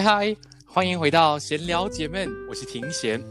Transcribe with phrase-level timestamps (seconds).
[0.00, 3.22] 嗨嗨，欢迎回到闲聊姐妹，我是庭贤。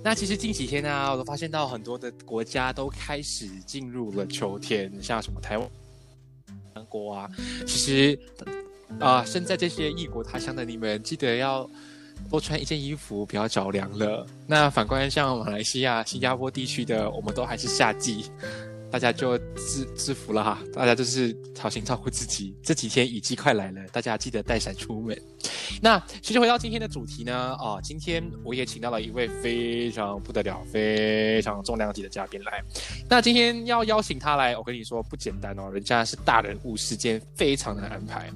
[0.00, 5.68] 那其实近几天呢，我都发现到很多的国家都开始进入了秋天，像什么台湾、
[6.72, 7.28] 韩国啊。
[7.66, 8.16] 其实
[9.00, 11.68] 啊，身在这些异国他乡的你们，记得要
[12.30, 14.24] 多穿一件衣服，不要着凉了。
[14.46, 18.30] 那反观像马来西亚、新加坡地区的，我们都还是夏季。
[18.94, 22.54] 大家就自自服了哈，大家就是好心照顾自己。
[22.62, 25.20] 这几天雨季快来了，大家记得带伞出门。
[25.82, 32.62] 那其实回到今天的主题呢，啊，今天我也请到了一位非常不得了、非常重量级的嘉宾来。
[33.10, 38.30] 那今天要邀请他来，我跟你说不简单哦，人家是大人物，时间非常难安排。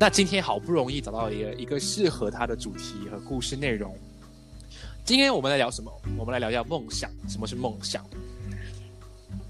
[0.00, 3.94] 那今天好不容易找到一个一个适合他的主题和故事内容。
[5.04, 5.92] 今天我们来聊什么？
[6.16, 7.10] 我们来聊一下梦想。
[7.28, 8.02] 什么是梦想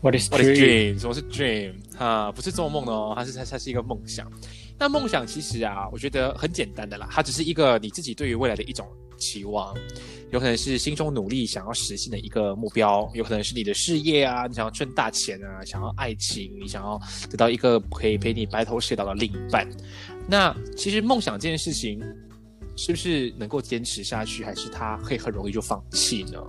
[0.00, 0.98] ？What is What is dream？
[0.98, 1.74] 什么是 dream？
[1.96, 4.30] 哈，不是做梦的哦，它是它它是一个梦想。
[4.78, 8.86] 那梦想其实啊，我觉得很简单的啦，它只是一个你自己对于未来的一种
[9.18, 9.74] 期望，
[10.30, 19.68] 有可能是心中努力想要实现的一个目标，有可能是你的事业啊，你想要赚大钱啊，想要爱情，你想要得到一个可以陪你白头偕老的另一半。
[20.28, 22.00] 那其实梦想这件事情，
[22.76, 26.40] 是不是能够坚持下去，还是它会很容易就放弃呢？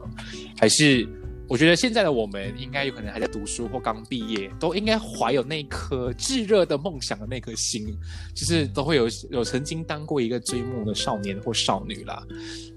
[0.56, 1.08] 还是？
[1.50, 7.98] 我觉得现在的我们应该有可能还在读书或刚毕业，都应该怀有那颗炙热的梦想的那颗心，
[8.36, 12.24] 就是都会有有曾经当过一个追梦的少年或少女啦。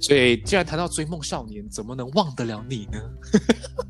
[0.00, 2.99] 所以既然谈到追梦少年，怎么能忘得了你呢？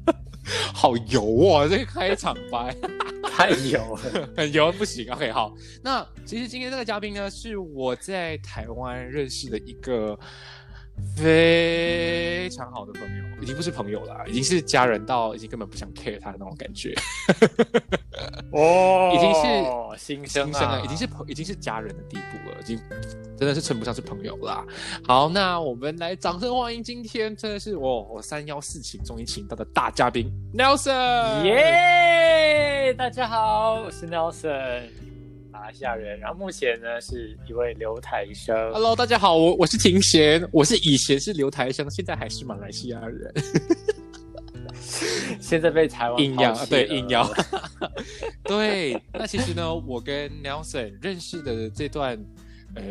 [0.75, 1.69] 好油哦！
[1.69, 2.76] 这个开场白
[3.31, 5.09] 太油了，很油不行。
[5.12, 10.19] OK，好，那其实今天这个嘉宾呢，是我在台湾认识的一个。
[11.17, 16.95] 非常好的朋友，已经不是朋友了，已经是家人到已经根本不想 care 他的那种感觉。
[18.53, 19.47] 哦，已经是
[19.99, 22.79] 新生了，已经是朋，已经是家人的地步了，已经
[23.39, 24.65] 真的是称不上是朋友啦。
[25.07, 32.95] 好，那我们来掌声欢迎今天真的是我我三幺四请终于请到的大嘉宾 Nelson，耶！
[32.95, 35.12] 大家好，我是 Nelson。
[35.62, 38.53] 马来西亚人，然后目前呢是一位留台生。
[38.73, 43.33] Hello，大家好，我我是庭贤，我是以前是留台生，现在还是马来西亚人，
[45.39, 47.31] 现在被台湾硬要对硬要
[48.43, 49.01] 对。
[49.12, 52.19] 那其实呢，我跟 Nelson 认识的这段
[52.75, 52.83] 呃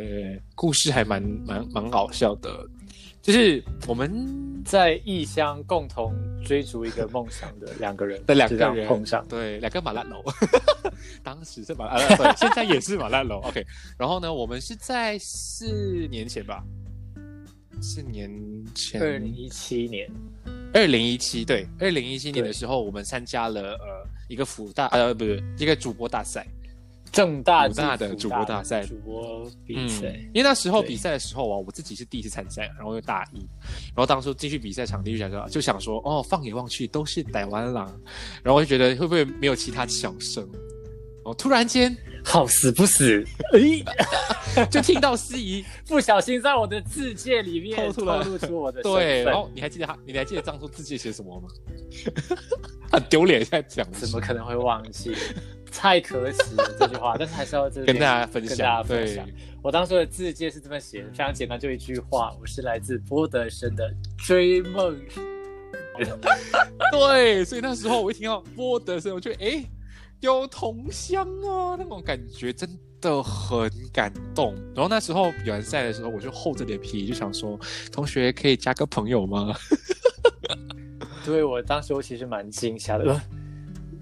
[0.56, 2.66] 故事还蛮蛮蛮搞笑的。
[3.22, 8.88] 就是我们在异乡共同追逐一个梦想的两个人的两个人。
[8.88, 10.24] 碰上，对，两个马拉楼，
[11.24, 13.40] 当时是马拉楼， 现在也是马拉楼。
[13.42, 13.63] OK，
[13.98, 16.63] 然后呢，我们是在四年前吧，
[17.80, 18.31] 四年
[18.74, 20.10] 前，二零一七年，
[20.74, 26.45] 二零一七，对，二零一七年的时候，我们参加了呃一个辅大呃不是一个主播大赛。
[27.12, 30.08] 正大大的主播大赛，主播比赛。
[30.34, 33.40] 因为那时候比赛的时候啊，我自己是第一次参赛，然后又大一，
[33.88, 37.86] 然后当初进去比赛场地就想说，就想说，哦，放眼望去都是台湾狼，
[38.42, 40.48] 然后我就觉得会不会没有其他小声？
[41.24, 43.24] 哦，突然间好死不死，
[44.56, 49.96] 哎， 就听到司仪不小心在我的字界里面透露出我的对，然后你还记得他？
[50.04, 51.48] 你还记得当初字界写什么吗？
[52.92, 55.14] 很丢脸，现在讲，怎么可能会忘记？
[55.71, 59.27] 太可耻了这句话，但是还是要跟大家分享跟大家分享。
[59.63, 65.00] 我当时的字界是这么写的，非常简单，就一句话，我是来自波德森的追梦。
[66.91, 69.63] 对，所以那时候我一听到波德森，我觉得哎，
[70.19, 72.68] 有同乡啊，那种感觉真
[73.00, 74.56] 的很感动。
[74.73, 77.59] 然后那时候比完赛的时候，我就厚着脸皮就想说，
[77.91, 79.53] 同学可以加个朋友吗？
[81.23, 83.21] 对我当时我其实蛮惊吓的，呃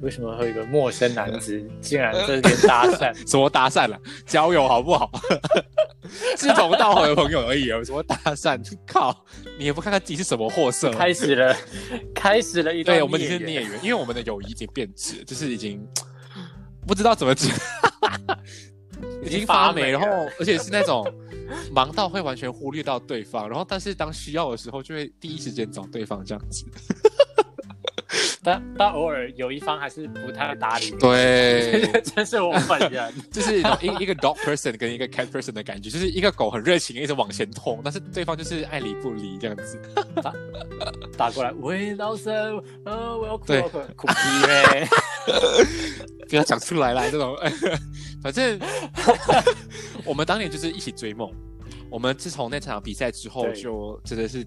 [0.01, 3.13] 为什么会有一个陌生男子竟然在这边搭讪？
[3.30, 4.00] 什么搭讪了？
[4.25, 5.12] 交友好不好？
[6.38, 8.60] 志同道合的朋友而已，有什么搭讪？
[8.88, 9.25] 靠，
[9.57, 10.92] 你也不看看自己是什么货色？
[10.92, 11.56] 开始了，
[12.16, 15.86] 开始了一段对，我们只是孽孽缘，因为我们的友谊已经变质，就是已经
[16.88, 17.52] 不知道怎么 讲，
[19.22, 20.07] 已经发霉，然后
[20.40, 21.06] 而且是那种
[21.72, 26.66] 忙到会完全忽略到对方，然后但是当需要的时候就会第一时间找对方这样子。
[28.50, 30.98] 但但偶尔有一方还是不太搭理你。
[30.98, 33.13] 对， 真是我本人。
[33.31, 39.80] 就是一一个 dog person 跟一个 cat person 的感觉，就是一个狗很热情，一直往前冲，但是对方就是爱理不理这样子。
[41.16, 42.30] 打过来，喂，老师，
[42.86, 43.46] 呃，我要哭
[43.96, 44.88] 哭屁嘞！
[46.28, 47.36] 不要讲出来啦，这种，
[48.24, 48.60] 反正
[50.04, 51.31] 我们当年就是一起追梦。
[51.92, 54.45] 我们自从那场比赛之后，就真的是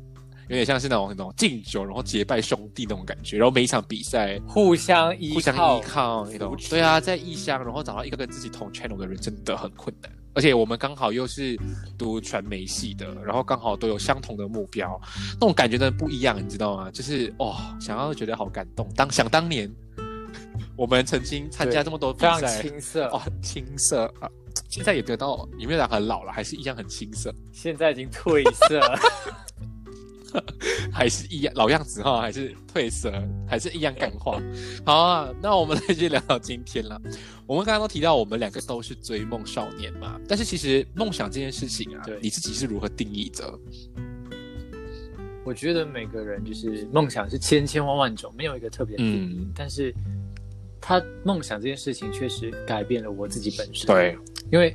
[0.48, 3.38] 有点像是那种那种敬酒，然后结拜兄弟那种感觉。
[3.38, 10.10] 然后每一场比赛互相依互相靠，依靠，那种对啊，在异乡，然后找到一个跟自己同 channel 的人，真的很困难。
[10.34, 11.58] 而且我们刚好又是
[11.98, 14.98] 读传媒系的，然后刚好都有相同的目标，
[15.34, 16.90] 那种感觉真的不一样，你知道吗？
[16.90, 18.88] 就是哦，想要觉得好感动。
[18.96, 19.70] 当想当年，
[20.74, 24.28] 我们曾经参加这么多比非常赛，青涩，哦，青涩啊，
[24.70, 28.98] 现在也得到，也没有讲很老了，还是一样很青涩，现在已经褪色了。
[30.92, 33.12] 还是一样老样子哈，还是褪色，
[33.46, 34.40] 还是一样感化。
[34.84, 37.00] 好啊，那我们来就聊到今天了。
[37.46, 43.58] 我们刚刚都提到，我们两个都是追梦少年嘛，但是其实梦想这件事情啊，你自己是如何定义的？
[45.44, 49.38] 我觉得每个人就是梦想是千千万万种，没有一个特别的定义。
[49.40, 49.92] 嗯，但是
[50.80, 53.86] 他梦想这件事情确实改变了我自己本身。
[53.88, 54.16] 对，
[54.52, 54.72] 因为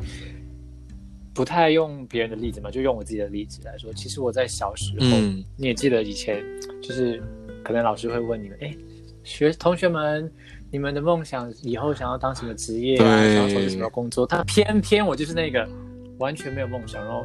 [1.37, 3.93] 不太用别人的例子嘛，就用我自己的例子来说。
[3.93, 6.43] 其实我在小时候，嗯你也记得以前，
[6.81, 7.21] 就是
[7.63, 8.75] 可能老师会问你们，哎，
[9.23, 10.31] 学同学们，
[10.71, 13.05] 你们的梦想以后想要当什么职业啊？
[13.05, 14.25] 想要从事什么工作？
[14.27, 15.69] 但偏偏我就是那个
[16.17, 17.23] 完全没有梦想，然后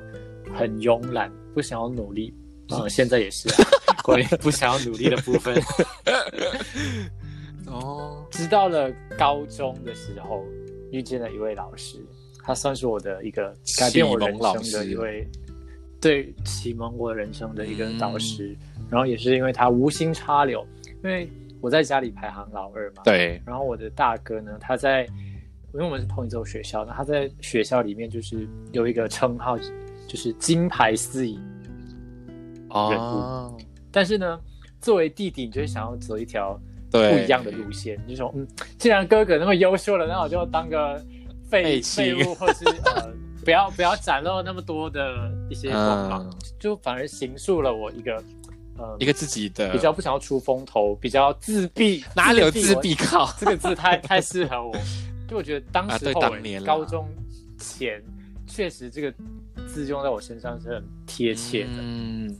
[0.53, 2.35] 很慵懒，不想要努力。
[2.69, 3.65] 嗯，现在也是啊，
[4.05, 5.59] 关于不想要努力的部分。
[7.67, 10.45] 哦，直到了高中的时候，
[10.91, 11.97] 遇见了一位老师，
[12.43, 15.27] 他算是我的一个改变我人生的一位，
[16.01, 18.49] 对启蒙我人生的一个导师。
[18.49, 20.67] 嗯然后也是因为他无心插柳，
[21.03, 21.27] 因为
[21.63, 23.03] 我在家里排行老二嘛，。
[23.05, 25.05] 对，然后我的大哥呢，他在，
[25.73, 29.57] 因为我们是同一所学校，那他在学校里面就是有一个称号，
[30.07, 31.41] 就是金牌司仪。
[32.69, 33.57] 哦，
[33.91, 34.39] 但是呢，
[34.79, 36.61] 作为弟弟，你就会想要走一条
[36.91, 37.99] 对，不一样的路线。
[38.07, 38.47] 你就说，嗯，
[38.77, 41.22] 既然哥哥那么优秀了，那我就当个废
[41.53, 43.13] 废青废物，或是呃，
[43.45, 48.17] 不要不要展露那么多的一些光芒，嗯就反而形塑了我一个
[48.79, 52.03] 呃一个自己的比较不想要出风头，比较自闭。
[52.17, 53.31] 哪里有自闭靠？
[53.39, 54.73] 这个字太太适合我，
[55.29, 56.13] 就我觉得当时
[56.65, 57.07] 高中
[57.59, 58.03] 前
[58.47, 59.13] 确实这个
[59.67, 62.37] 字用在我身上是很贴切的，嗯，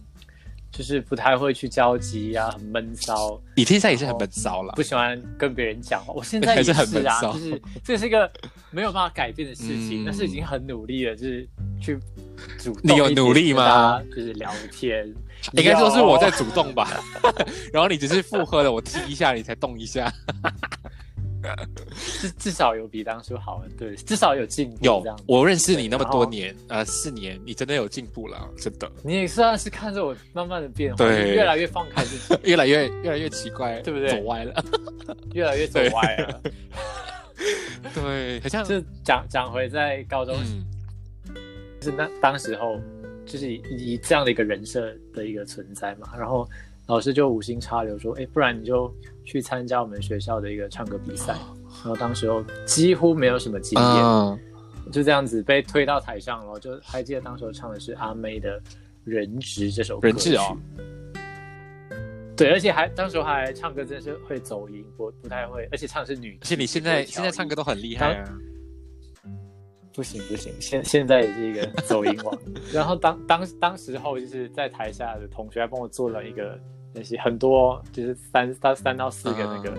[0.73, 3.39] 就是不太会去交际啊，很闷骚。
[3.55, 7.33] 你现在也是很闷骚了不，喜欢跟别人讲话，我现在也还是很闷啊，骚。
[7.35, 8.31] 就是这是一个
[8.71, 11.47] 没有办法改变的事情，嗯但是已经很努力了，就是
[11.81, 11.99] 去
[12.59, 14.01] 主动你有努力吗？
[14.17, 15.07] 就是聊天，
[15.53, 16.89] 应该说是我在主动吧，
[17.73, 20.11] 然后你只是附和了我踢一下，你才动一下。
[22.21, 25.25] 至至少有比当初好了，对，至少有进步有这样子。
[25.27, 31.35] 我认识你那么多年，呃，四年，你真的有进步了，真的，你也算是看着我慢慢的变化，对。
[31.35, 34.09] 越来越放开自己， 越来越越来越奇怪，对不对？
[34.11, 34.65] 走歪了，
[35.35, 36.41] 越来越走歪了。
[37.95, 40.65] 对，好像就讲讲回在高中嗯，
[41.81, 42.81] 就是那当时候
[43.27, 46.49] 就是以以这样的一个人设的一个存在嘛，然后
[46.93, 48.95] 老师就无心插柳说，哎，不然你就
[49.25, 51.33] 去参加我们学校的一个唱歌比赛。
[51.67, 54.39] 然后当时候几乎没有什么经验，嗯，
[54.93, 56.61] 就这样子被推到台上了。
[56.61, 58.61] 就还记得当时候唱的是阿妹的
[59.05, 60.59] 《人质》这首歌曲人质哦。
[62.37, 66.37] 对，而且还当时候还唱歌真的是会走音，不不太会，而且唱的是女。
[66.43, 68.39] 而且你现在现在唱歌都很厉害啊，
[69.95, 72.39] 不行不行，现现在也是一个走音王。
[72.71, 76.61] 然后当当当时候就是在台下的同学还帮我做了一个
[76.93, 79.77] 那些很多就是三三三到四个那个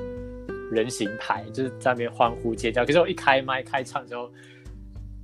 [0.71, 2.85] 人形牌，就是在那边欢呼尖叫。
[2.85, 4.29] 可是我一开麦开唱之后，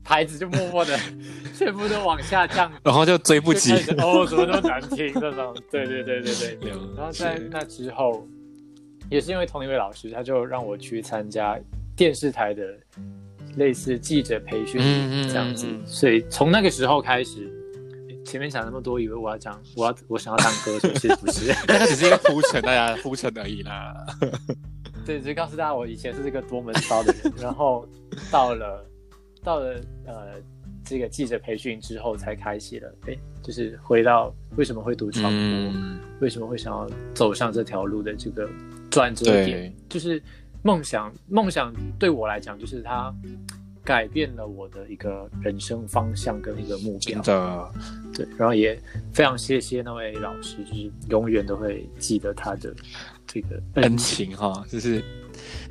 [0.04, 0.98] 牌子就默默的
[1.56, 5.56] 全部都往下降， 然后就追不及哦，怎么那么难听这种。
[5.72, 6.72] 对对对对对。
[6.72, 8.26] 了然后在那之后，
[9.10, 11.60] 也是因为同一位老师，他就让我去参加
[11.96, 12.64] 电视台的
[13.58, 14.80] 类似记者培训
[15.28, 17.52] 这样子，嗯嗯所以从那个时候开始，
[18.30, 21.52] 前面讲那么多，以为我要讲我要我想要当歌手，其实不是。
[21.68, 24.06] 那只是一个铺陈，大家铺陈而已啦。
[25.04, 27.88] 对，只是告诉大家我以前是这个多闷骚的人，然后
[28.32, 28.86] 到了
[29.44, 30.36] 到了呃
[30.86, 35.32] 这个记者培训之后，才开启了，哎，就是回到为什么会读传播。
[35.32, 38.48] 嗯，为什么会想要走上这条路的这个
[38.92, 40.22] 转折点，就是
[40.62, 41.12] 梦想。
[41.28, 43.12] 梦想对我来讲，就是它
[43.90, 47.36] 改变了我的一个人生方向跟一个目标真。
[47.36, 47.72] 的，
[48.14, 48.80] 对，然后也
[49.12, 52.72] 非常谢谢那位老师，就是永远都会记得他的
[53.26, 53.98] 这个恩。
[53.98, 55.04] 情哈，就是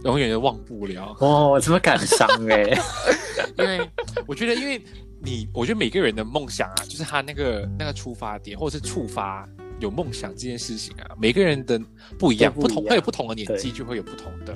[0.02, 1.16] 永远都忘不了。
[1.20, 2.76] 哦，这么感伤哎、
[3.56, 3.88] 因为
[4.26, 4.82] 我觉得，因为
[5.22, 9.48] 你，我觉得每个人的梦想啊，就是他那个那个出发点，或者是触发
[9.78, 11.80] 有梦想这件事情啊，每个人的
[12.18, 14.52] 不一样，不同会有不同的年纪，就会有不同的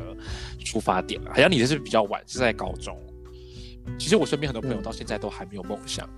[0.65, 1.31] 出发点啊。
[1.33, 2.99] 好像你的是比较晚，是在高中。
[3.99, 6.09] 其实我身边很多朋友嗯到现在都还没有梦想，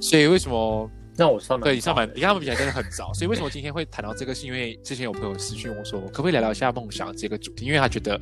[0.00, 7.66] 所以为什么那我算蛮对你上班，你跟他们比起来真的很早，所以为什么今天会谈到这个，是因为之前有朋友私讯我说，可不可以聊聊一下梦想这个主题？
[7.66, 8.20] 因为他觉得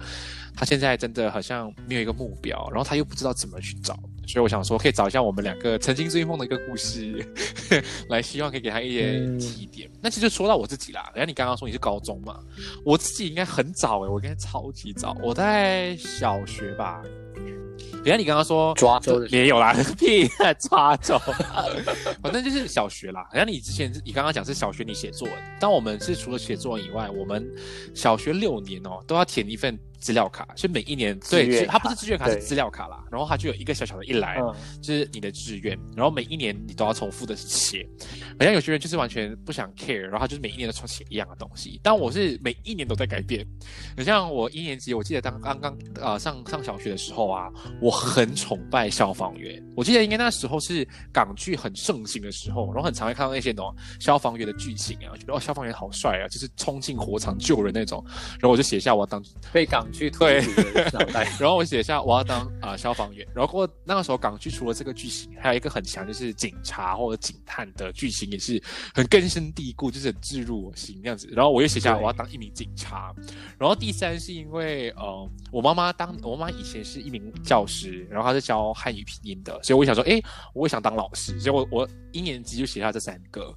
[0.54, 3.94] 他现在真的好像没有一个目标，然后他又不知道怎么去找，
[4.26, 7.26] 所以我想说，可以找一下我们两个曾经追梦的一个故事，
[8.10, 9.90] 来希望可以给他一些嗯提点。
[10.02, 12.40] 那其实说到我自己啦，然后你刚刚说你是高中嘛，
[12.84, 17.02] 我自己应该很早诶、我应该超级早，我在小学吧。
[18.04, 20.28] 等一下你刚刚说抓周也有啦， 屁
[20.58, 21.16] 抓周，
[22.20, 23.24] 反正就是小学啦。
[23.30, 27.48] 好像你之前你刚刚讲是小学你写作文，但我们是除了写作文以外，我们
[27.94, 37.88] 小学六年哦都要填一份资料卡，所以每一年对，志愿它不是卡志愿卡是资料卡啦，然后它就有一个小小的一栏，嗯，就是你的志愿，然后每一年你都要重复的写。
[38.38, 41.78] 好像有些人就是完全不想 care，然后他就是每一年都重写一样的东西。
[41.82, 43.46] 但我是每一年都在改变。
[43.96, 47.48] 你像我一年级，我记得当刚刚呃上上小学的时候啊，
[47.80, 49.62] 我很崇拜消防员。
[49.76, 58.02] 我记得应该那时候是港剧很盛行的时候，然后很常会看到那些那种消防员的剧情啊，我觉得哦消防员好帅啊，就是冲进火场救人那种。
[58.32, 61.24] 然后我就写下我当被港剧荼对毒的脑袋。
[61.38, 68.62] 然后我写下我要当啊、呃消防员，然后过那个时候港剧除了这个剧情，还有一个很强就是警察或者警探的剧情也是
[68.94, 71.28] 很根深蒂固，就是很置入我心这样子。
[71.32, 73.14] 然后我又写下对我要当一名警察，
[73.58, 80.22] 然后第三是因为呃我妈妈当我妈妈以前是一名教师，然后她是教汉语拼音的，所以我想说，诶，
[80.54, 83.54] 我也想当老师，所以我我一年级就写下这三个。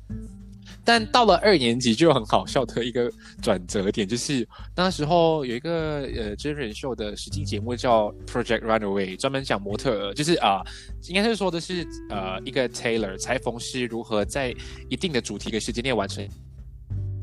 [0.85, 3.11] 但到了二年级就很好笑的一个
[3.41, 10.61] 转折点，就是那时候有一个呃真人秀的实境节目叫 Project Runaway，专门讲模特，就是啊、
[11.07, 14.53] 应该是说的是呃一个 tailor 裁缝师如何在
[14.87, 16.23] 一定的主题跟时间内完成。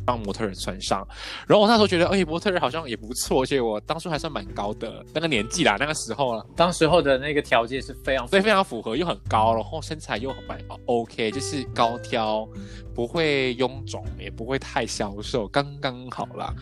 [0.07, 1.07] 让模特儿穿上，
[1.47, 12.49] 然后我那时候觉得，哎，模特儿好像也不错，而且我当初还算蛮高的，那个年纪啦，那个时候啦，当时候的那个条件是非常所以非常符合，又很高，然后身材又很蛮 OK，就是高挑，
[12.95, 16.53] 不会臃肿，也不会太消瘦，刚刚好啦。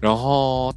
[0.00, 0.72] 然后，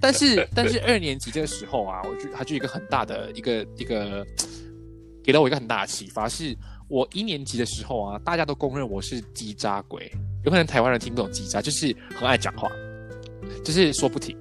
[0.00, 4.26] 但是 但是二年级这个时候啊，我就它就一个很大的一个一个，
[5.22, 6.56] 给了我一个很大的启发，是
[6.88, 10.10] 我一年级的时候啊，大家都公认我是鸡渣鬼，
[10.44, 12.70] 有可能台湾人听不懂叽喳，就是很爱讲话，
[13.64, 14.36] 就是说不停。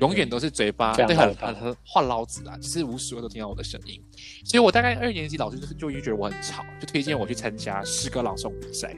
[0.00, 4.00] 永远都是嘴巴对很很很话唠子啦，就是无时无刻都听到我的声音。
[4.44, 8.96] 所以我大概二年级老师就就已经觉得我很吵，就推荐我去参加诗歌朗诵比赛。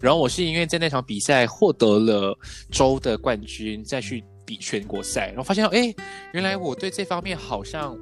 [0.00, 2.38] 然后我是因为在那场比赛获得了
[2.70, 5.92] 州的冠军，再去比全国赛，然后发现哎，
[6.32, 7.98] 原来我对这方面好像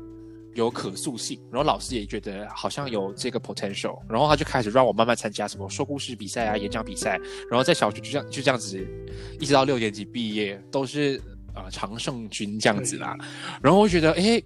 [0.57, 7.21] 有可塑性，然后老师也觉得好像有这个 potential，然后他就开始让我慢慢参加什么说故事比赛啊、演讲比赛，
[7.51, 8.85] 然后在小学就这样就这样子，
[9.39, 11.21] 一直到六年级毕业都是
[11.55, 13.15] 呃常胜军这样子啦。
[13.63, 14.43] 然后我觉得，哎，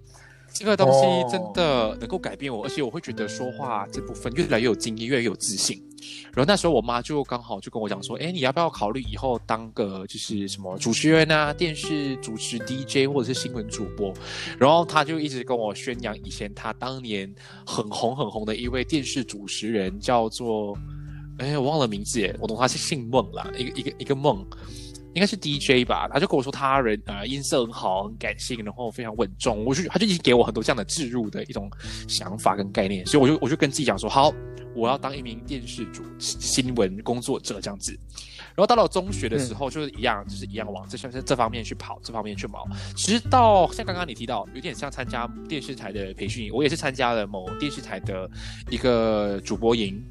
[0.53, 5.81] 这个东西真的能够改变我，而且我会觉得说话这部分越来越有经验，越来越有自信。
[6.25, 14.13] 然后那时候我妈就刚好就跟我讲说，哎，你要不要考虑以后当个就是什么主持人啊，电视主持 DJ 或者是新闻主播？
[14.59, 17.33] 然后她就一直跟我宣扬以前她当年
[17.65, 20.77] 很红很红的一位电视主持人，叫做，
[21.37, 24.45] 哎，我忘了名字耶，我懂他是姓孟啦，一个一个一个孟。
[25.13, 29.65] 应该是 DJ 吧，他就跟我说他人呃音色很好，很感性，然后非常稳重。
[29.65, 31.69] 我就他就已经给我很多这样的置入的一种
[32.07, 34.33] 想法跟概念，所以我就我就跟自己讲说，好，
[34.73, 37.97] 我要当一名电视主新闻工作者这样子。
[38.53, 42.67] 然后到了中学的时候，就是一样，就是一样往这像是这方面去跑，这方面去跑。
[42.95, 48.29] 其实到像刚刚你提到，有点像参加电视台的培训营，我也是参加了某电视台的
[48.69, 50.01] 一个主播营。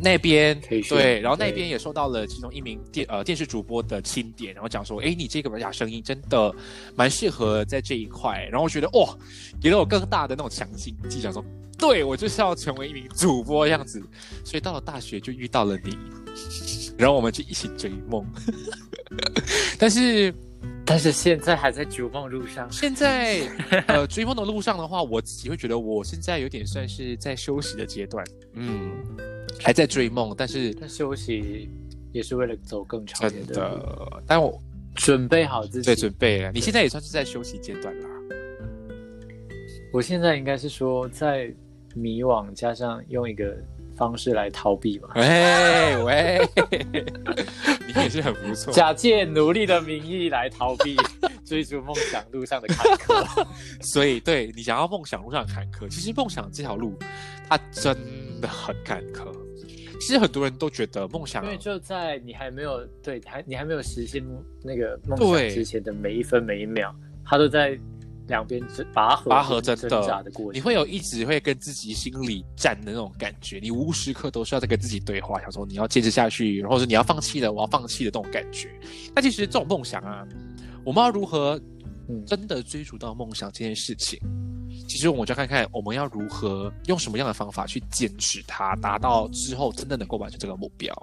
[0.00, 6.54] 那边对，然后那边也受到了其中一名电呃电视主播的钦点，然后讲说，哎，你这个哑声音真的
[6.94, 9.16] 蛮适合在这一块，然后我觉得哇，
[9.60, 11.44] 给了我更大的那种强心剂，讲说，
[11.76, 14.02] 对我就是要成为一名主播样子，
[14.44, 15.96] 所以到了大学就遇到了你，
[16.96, 18.24] 然后我们就一起追梦，
[19.78, 20.32] 但是
[20.88, 23.40] 但是现在还在逐梦路上，现在
[23.88, 28.92] 呃追梦的路上的话，我自己会觉得我现在有点算是在休息的阶段，嗯。
[29.60, 31.68] 还在追梦，但是但休息
[32.12, 34.22] 也是为了走更长远的。
[34.24, 34.56] 但我
[34.94, 36.52] 准备好自己，对，准备了。
[36.52, 38.08] 你现在也算是在休息阶段啦。
[39.92, 41.52] 我现在应该是说在
[41.94, 43.56] 迷惘，加上用一个
[43.98, 45.08] 方式来逃避嘛。
[45.16, 46.40] 喂喂，
[47.86, 48.72] 你也是很不错。
[48.72, 50.96] 假借努力的名义来逃避
[51.44, 53.46] 追逐梦想路上的坎坷。
[53.82, 56.96] 所以，对你想要梦想路上的坎坷，其实梦想这条路，
[57.48, 57.96] 它真
[58.40, 59.34] 的很坎坷。
[60.00, 64.24] 其实很多人都觉得梦想，因为就在你还没有对还你还没有实现
[64.62, 67.76] 那个梦想之前的每一分每一秒，他都在
[68.28, 68.62] 两边
[68.94, 70.54] 拔河拔河挣扎的过程。
[70.54, 78.68] 你会有一直会跟自己心里战的那种感觉，你无时刻都是要在跟自己对话，想说你要坚持下去，然后是你要放弃了，我要放弃的这种感觉。
[79.14, 80.24] 那其实这种梦想啊，
[80.84, 81.60] 我们要如何
[82.26, 84.20] 真的追逐到梦想这件事情？
[84.86, 90.94] 其实我们就看看我们要如何用什么样的方法去坚持它，达到之后真的能够完成这个目标。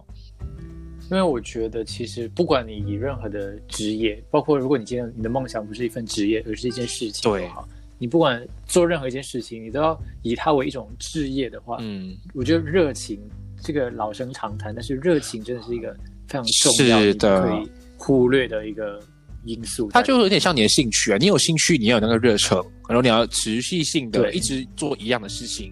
[1.11, 7.49] 因为我觉得，其实不管你以任何的职业，包括如果你今天你的梦想不是一份职业，而是一件事情，对，
[7.97, 13.19] 你不管做任何一件事情，你都要以它为一种置业的话，嗯，我觉得热情
[13.61, 15.93] 这个老生常谈，但是热情真的是一个
[16.27, 19.01] 非常重要的、可以忽略的一个。
[19.47, 22.57] 因素，它就有点像你的兴趣啊，你有兴趣，你要有那个热忱，
[22.89, 25.71] 然后你要持续性的一直做一样的事情，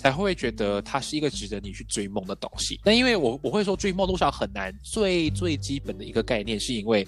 [0.00, 2.80] 才会觉得它是一个值得你去追梦的东西。
[2.82, 7.06] 那因为我我会说追梦路上很难，最最基本的一个概念，是因为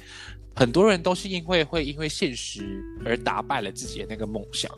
[0.55, 4.71] 很多人都是因为会因为现实而打败了自己的那个梦想。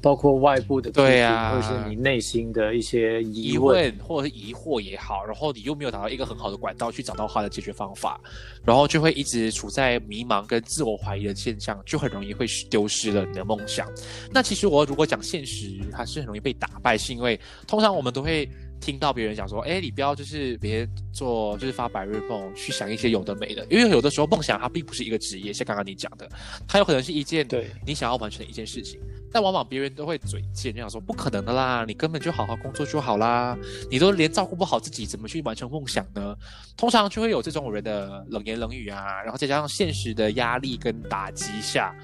[0.00, 8.20] 包括外部的对啊，或者是你内心的一些疑问或者是疑惑也好，然后你又没有达到一个很好的管道去找到它的解决方法，
[8.64, 13.88] 然后就会一直处在迷茫跟自我怀疑的现象，就很容易会丢失了你的梦想。
[14.32, 18.48] 那其实我如果讲现实，它是很容易被打败，是因为通常我们都会。
[18.80, 26.28] 听到别人讲说，哎，你不要就是别做，就是发白日梦，去想一些有的没的，因为有的时候梦想它并不是一个职业，像刚刚你讲的，
[26.66, 29.00] 它有可能是一件对你想要完成的一件事情，
[29.32, 33.56] 但往往别人都会嘴贱，就想说不可能的啦，你根本就好好工作就好啦，
[33.90, 36.34] 你都连照顾不好自己，怎么去完成梦想呢？
[36.76, 41.94] 通常就会有这种人的冷言冷语啊，然后再加上现实的压力跟打击下，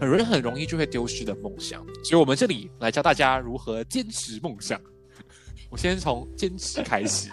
[0.00, 1.84] 很容易很容易就会丢失的梦想。
[2.02, 4.80] 所以我们这里来教大家如何坚持梦想。
[5.72, 7.30] 我先从坚持开始，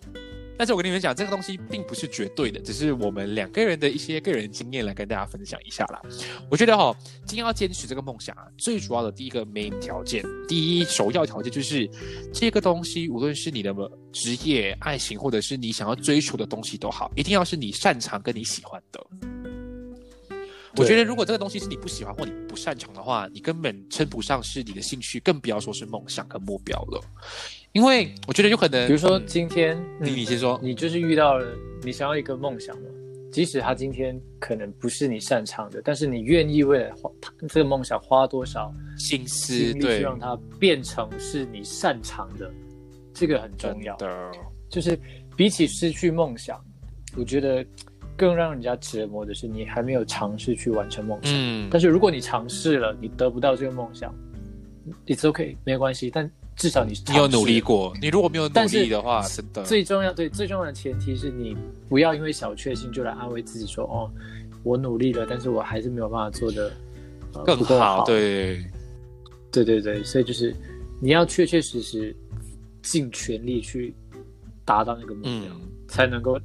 [0.58, 6.02] 但是我跟你们讲，这个东西并不是绝对的，只是我们两个人的一些个人经验来跟大家分享一下啦。
[6.50, 11.88] 我觉得哈，今天要坚持这个梦想啊，最主要的第一个 main 条件，第一首要条件就是
[12.30, 13.74] 这个东西，无论是你的
[14.12, 19.57] 职业、爱情，或者是你想要追求的东西都好，一定要是你擅长跟你喜欢的。
[20.78, 27.02] 我觉得，如果这个东西是你不喜欢或你不擅长的话，你根本称不上是你的兴趣，更不要说是梦想跟目标了。
[27.72, 31.46] 因为我觉得有可能，比如说今天你你先说，你就是遇到了
[31.82, 32.88] 你想要一个梦想嘛，
[33.30, 37.10] 即使他今天可能不是你擅长的，但是你愿意为了花
[37.48, 42.50] 这个梦想花多少心思，对，让它变成是你擅长的，
[43.12, 43.94] 这个很重要。
[43.96, 44.32] 的，
[44.70, 44.98] 就是
[45.36, 46.58] 比起失去梦想，
[47.16, 47.64] 我觉得
[48.18, 51.32] 更让人家折磨的是你还没有尝试去完成梦想。
[51.34, 54.14] 嗯，但是如果你尝试了，你得不到这个梦想
[55.06, 56.30] ，it's okay，没有关系，但。
[56.60, 61.56] 至少你你有努力过，你如果没有努力的话，真的最重要对最重要的前提是你
[61.88, 64.10] 不要因为小确幸就来安慰自己说哦，
[64.64, 66.72] 我努力了，但是我还是没有办法做的
[67.46, 68.04] 更好。
[68.04, 68.60] 对，
[69.52, 70.52] 对对对，所以就是
[71.00, 72.12] 你要确确实实
[72.82, 73.94] 尽全力去
[74.64, 76.40] 达到那个目标，才能够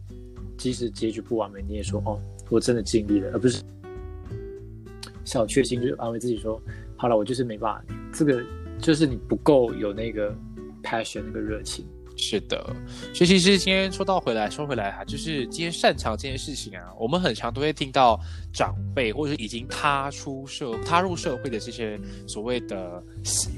[0.58, 3.64] 即使结局不完美，你也说哦，我真的尽力了，而不是
[5.24, 6.62] 小确幸就安慰自己说
[6.96, 8.44] 好了，我就是没办法这个。
[8.80, 10.36] 就是你不够有那个
[10.82, 11.86] passion 那个热情，
[12.26, 12.58] 是的，
[13.14, 18.18] 所以其实今天说到回来，说回来哈，就是今天擅长这件事情啊，我们很常都会听到
[18.54, 23.04] 长辈或者已经踏出社踏入社会的这些所谓的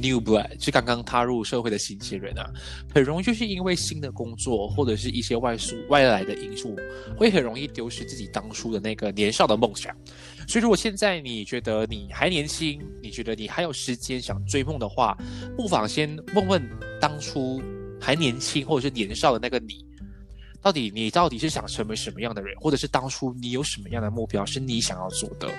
[0.02, 2.50] new blood，就刚刚踏入社会的新鲜人啊，
[2.92, 6.76] 很容易就是因为新的工作或者是一些外宿外来的因素，
[7.16, 9.96] 会很容易丢失自己当初的那个年少的梦想。
[10.48, 15.16] 所以如果现在你觉得你还年轻，你觉得你还有时间想追梦的话，
[15.56, 16.68] 不妨先问问
[17.00, 17.62] 当初。
[18.06, 19.84] 还年轻或者是年少的那个你，
[20.62, 25.50] 到底你到底是想成为什么样的人，或者是当初你有什么样的目标是你想要做的？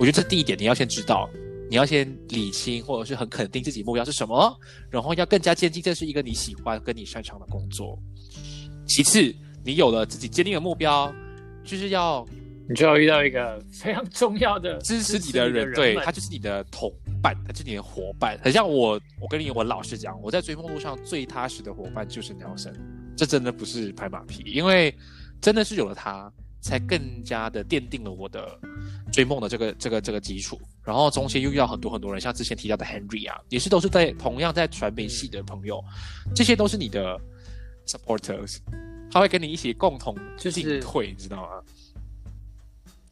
[0.00, 1.30] 我觉得这第一点你要先知道，
[1.70, 4.52] 你要先理清或者是很肯定自己目标是什么，
[4.90, 7.96] 然后要更加坚定这是一个你喜欢跟你擅长的工作。
[8.84, 9.32] 其次，
[9.64, 11.14] 你有了自己坚定的目标，
[11.62, 12.26] 就是要。
[12.68, 16.90] 你就要遇到一个非常重要的支持你的人，对他就是你的同
[17.22, 18.38] 伴，他就是你的伙伴。
[18.42, 22.74] 很像我，我跟你，我老实讲，我在追梦路上最踏实的伙伴就是 Nelson。
[23.16, 24.94] 这真的不是拍马屁，因为
[25.40, 28.58] 真的是有了他，才更加的奠定了我的
[29.12, 30.60] 追梦的这个这个这个基础。
[30.82, 35.82] 然后中间又遇到很多很多人，像之前提到的 Henry 啊，也是都是在同样在传媒系的朋友，
[36.34, 37.16] 这些都是你的
[37.86, 38.58] supporters，
[39.10, 41.62] 他会跟你一起共同进退，你知道吗？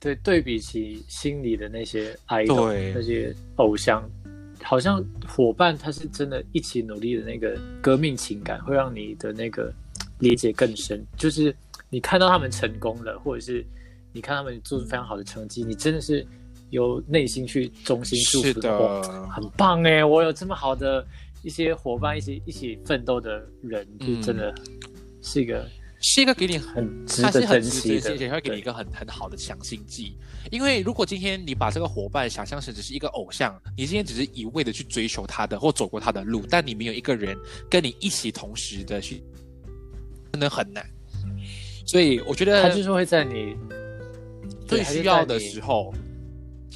[0.01, 4.03] 对，对比起心里的那些爱豆、那些偶像，
[4.63, 9.71] 好像伙伴他是真的一起努力的那个革命情感，会让你的那个
[10.19, 11.05] 理解更深。
[11.19, 11.55] 就是
[11.91, 13.63] 你看到他们成功了，或者是
[14.11, 16.27] 你看他们做出非常好的成绩，你真的是
[16.71, 20.03] 由内心去衷心祝福的，很棒哎！
[20.03, 21.07] 我有这么好的
[21.43, 24.55] 一些伙伴，一起一起奋斗的人，就真的
[25.21, 25.69] 是一个。
[26.03, 30.17] 是一个给你很，他是很值得，而且会给你一个很很好的强心剂。
[30.51, 37.37] 因为如果今天你把这个伙伴想象成只是一个偶像，你今天只是一味的去追求他的或走过他的路，但你没有一个人
[37.69, 39.23] 跟你一起同时的去，
[40.33, 40.85] 真的很难。
[41.87, 43.55] 所以我觉得他就是会在你
[44.67, 45.93] 最需要的时候，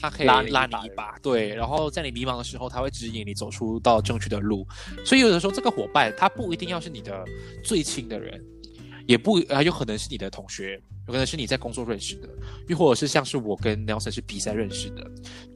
[0.02, 0.50] 他可以拉你
[0.86, 1.54] 一把，对。
[1.54, 4.66] 然后在你迷茫的时候，他会指引你走出到正确的路。
[5.02, 7.24] 所以有的时候，这个伙伴他不一定要是你的
[7.64, 8.38] 最亲的人。
[9.06, 12.28] 也不啊，有可能是你的同学，有可能是你在工作认识的，
[12.68, 15.10] 又或者是像是我跟 Nelson 是比赛认识的。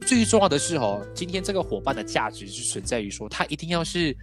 [0.05, 4.15] 最重要的是哦，今天这个伙伴的价值是存在于说，他一定要是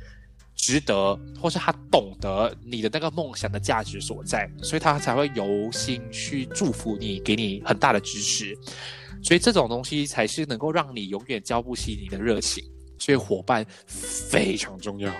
[0.54, 8.56] 值得，或是他懂得你的那个梦想的价值所在，所以他才会由心去祝福你，给你很大的支持。
[9.22, 12.62] 所以这种东西才是能够让你永远浇不熄你的热情。
[12.98, 15.12] 所以伙伴非常重要。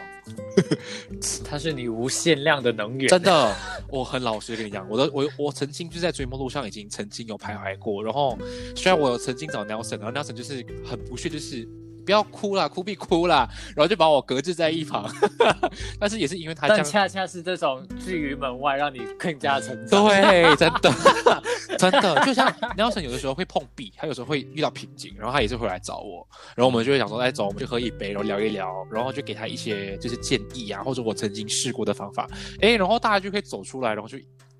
[1.44, 3.56] 它是你无限量的能源，真的，
[3.88, 8.38] 我很老实跟你讲，我的我我曾经就在追梦路上已经曾经有徘徊过，然后
[8.74, 11.68] 虽然我有曾经找 Nelson，然后 Nelson 就是很不屑，就是。
[12.06, 15.12] 不要哭啦，哭必哭啦，然后就把我搁置在一旁。
[15.98, 20.06] 但是也是因为他，但恰恰是这种拒于门外，让你更加成长。
[20.06, 20.92] 对，真的，
[21.76, 32.28] 真的，就像 Nelson 有的时候会碰壁，他有时候会遇到瓶颈，然后他也是会来找我，然后我们就会想说，哎，走，我们就喝一杯，然后聊一聊，然后就给他一些就是建议啊，或者我曾经试过的方法，
[32.60, 34.16] 哎，然后大家就可以走出来，然后就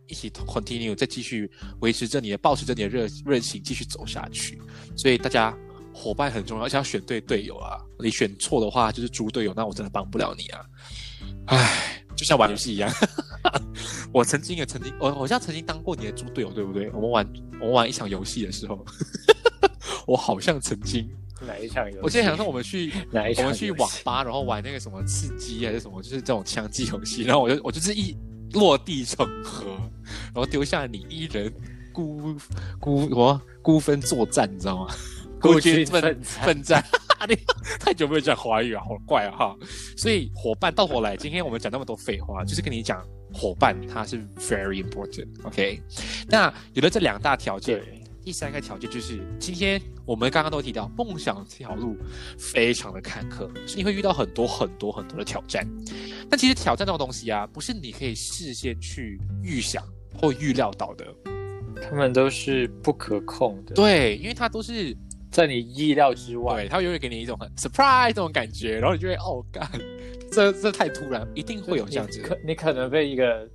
[0.09, 4.61] 一起 continue，再继续维持着你的，保持着你的热热情，继续走下去。
[4.97, 5.57] 所以大家。
[5.97, 7.81] 伙伴很重要，而且要选对队友啊！
[7.99, 10.61] 你选错的话，就是猪队友，那我真的帮不了你啊！
[11.47, 12.93] 唉，就像玩游戏一样，
[14.13, 16.91] 我曾经也曾经，我好像曾经当过你的猪队友，对不对？
[16.91, 18.85] 我们玩我们玩一场游戏的时候，
[20.07, 21.09] 我好像曾经
[21.47, 22.01] 哪一场游戏？
[22.03, 23.47] 我现在想说我们去哪一场？
[23.47, 28.15] 我们去网吧，然后玩那个什么刺激还是什么，就是这种枪击游戏，然后我就我就是一
[28.53, 29.67] 落地成盒，
[30.27, 31.53] 然后丢下你一人
[31.93, 32.37] 孤
[32.79, 34.95] 孤什么孤分作战，你知道吗？
[35.41, 36.83] 孤军奋奋战，
[37.79, 39.57] 太久没有讲华语了，好怪啊哈！
[39.97, 45.29] 所以伙伴到头来，今天我们讲那么多废话，就是跟你讲伙伴他是 very important。
[45.45, 45.81] OK，
[46.29, 47.83] 那有了这两大条件，
[48.25, 51.97] 第三个条件就是今天我们刚刚都提到，梦想这条路
[52.39, 55.67] 非常的坎坷，是你会遇到很多很多很多的挑战。
[56.31, 59.83] 但其实挑战这种东西啊，不是你可以事先去预想
[60.15, 61.07] 或预料到的，
[61.83, 63.75] 他们都是不可控的。
[63.75, 64.97] 对，因为它都是。
[65.37, 69.71] 在你意料之外，对，他永远给你一种很 surprise 这种感觉，然后你就会哦，干，
[70.33, 72.23] 这这太突然，一定会有这样子。
[72.23, 73.47] 可你可能被一个，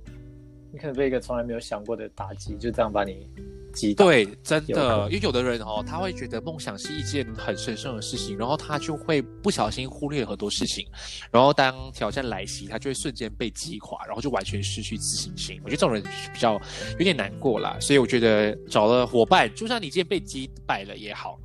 [0.72, 3.28] 你可能被一个从来没有想过的打击，就这样把你
[3.74, 4.04] 击倒。
[4.04, 10.86] 对，真的，因为有的人哦，他会觉得梦想是一件很神圣的事情，然后他就会不小心忽略了很多事情，
[11.32, 15.60] 然后当挑战来袭，他就会瞬间被击垮，然后就完全失去自信心。
[15.64, 16.00] 我觉得这种人
[16.32, 16.52] 比较
[16.92, 21.40] 有点难过啦，所以我觉得找了伙伴，就算你今天被击败了也好。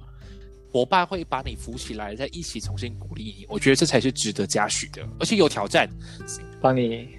[0.71, 3.45] 伙伴会把你扶起来，再一起重新鼓励你。
[3.49, 5.89] 我觉得这才是值得嘉许的，而且有挑战，
[6.61, 7.09] 帮你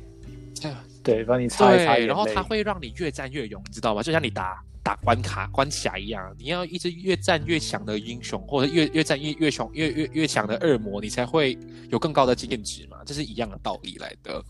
[1.02, 4.02] 对，帮你擦一擦然后泪它会让你越战越勇，你知道吗？
[4.02, 11.56] 就像你打打关卡关卡一样，你要一直越战越强的英雄，或者越越战越越强越越越强的恶魔，你才会
[11.90, 14.42] 有更高的经验值嘛，这是一样的道理来的。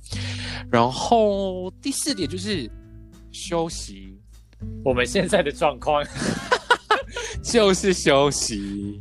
[0.71, 2.69] 然后第四点就是
[3.31, 4.19] 休息，
[4.85, 6.05] 我们现在的状况，
[7.43, 9.01] 就是休息，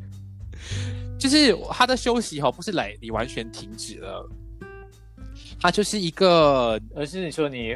[1.19, 4.29] 就是他的休息哈，不是来你完全停止了，
[5.59, 7.75] 他就是一个而是你说你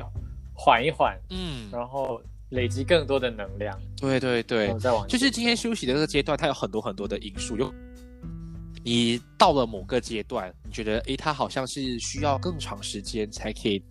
[0.54, 7.58] 缓一缓，嗯，然后累积更多的能量，对对对，再往就是今天休息的这个阶段，它有很多很多的因素。
[7.58, 7.74] 有
[8.84, 13.84] 你到了某个阶段，你觉得诶，它好像是需要更长时间才可以，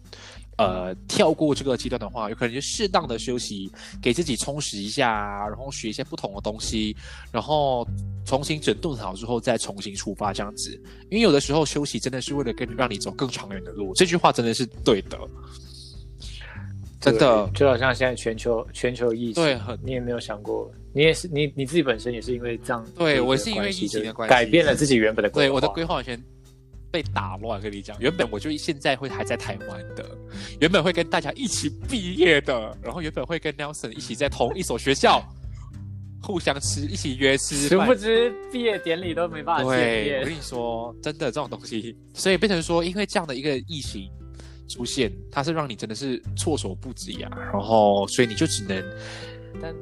[0.61, 3.70] 呃，跳过这个阶段的话，有可能就适当的休息，
[4.03, 6.94] 给自己充实一下，然后学一些不同的东西，
[7.33, 7.87] 然后
[8.27, 10.70] 重新整顿好之后再重新出发这样子。
[11.11, 15.18] 因为有的时候休息真的是为了跟让你走更长远的路，这句话真的是对的，
[17.01, 17.51] 真的。
[17.55, 24.31] 就好像现在全球全球疫情，对很你也没有想过，你也是你你自己本身也是因为这样，对我是因为疫情的关系。
[24.31, 26.23] 改变了自己原本的规划，对我的规划完全
[26.90, 27.61] 被打乱。
[27.61, 30.05] 跟你讲，原本我就现在会还在台湾的，
[30.61, 35.22] 原本会跟大家一起毕业的，然后原本会跟 Nelson 一起在同一所学校
[36.22, 37.94] 互相吃，一起约吃殊不。
[37.94, 44.11] 知毕业典礼都没办法见对，我跟，你说，真的这种东西，所以变成说，因为这样的一个疫情
[44.68, 47.31] 出现，它是让你真的是措手不及啊。
[47.53, 48.85] 然后，所以你就只能
[49.61, 49.74] 但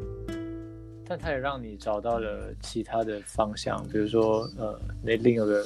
[1.07, 5.65] 但它也让你找到了其他的方向，比如说呃，那另有个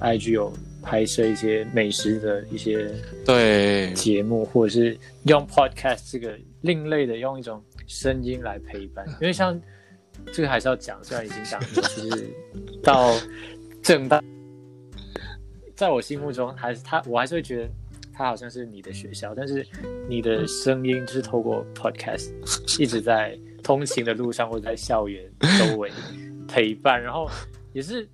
[0.00, 2.90] IG 有拍摄一些美食的一些
[3.24, 3.92] 对。
[3.92, 9.60] 节目，或者是用 Podcast 这个另类的用一种声音来陪伴，因为像
[10.32, 12.30] 这个还是要讲，虽然已经讲了，就是
[12.82, 13.14] 到
[13.82, 14.22] 正大，
[15.74, 17.68] 在我心目中还是他，我还是会觉得
[18.12, 19.66] 他好像是你的学校，但是
[20.08, 22.30] 你的声音就是透过 Podcast
[22.80, 25.90] 一直在通勤的路上或者在校园周围
[26.48, 27.28] 陪伴，然后
[27.72, 28.08] 也是，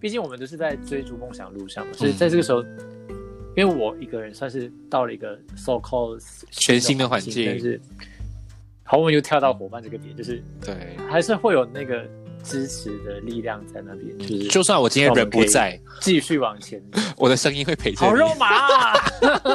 [0.00, 2.64] 毕竟我们都是在追逐梦想路上嘛，所以在这个时候。
[3.58, 7.80] 因为我一个人算是到了一个 so called 全新的环境但是
[8.84, 10.94] 好，我们又跳到伙伴这个点，就是对。
[11.08, 12.06] 还是会有那个
[12.44, 16.82] 支持的力量在那边，就是就算我今天人不在，继续往前。
[17.16, 18.06] 我的声音会陪着你。
[18.06, 18.94] 好肉麻、啊，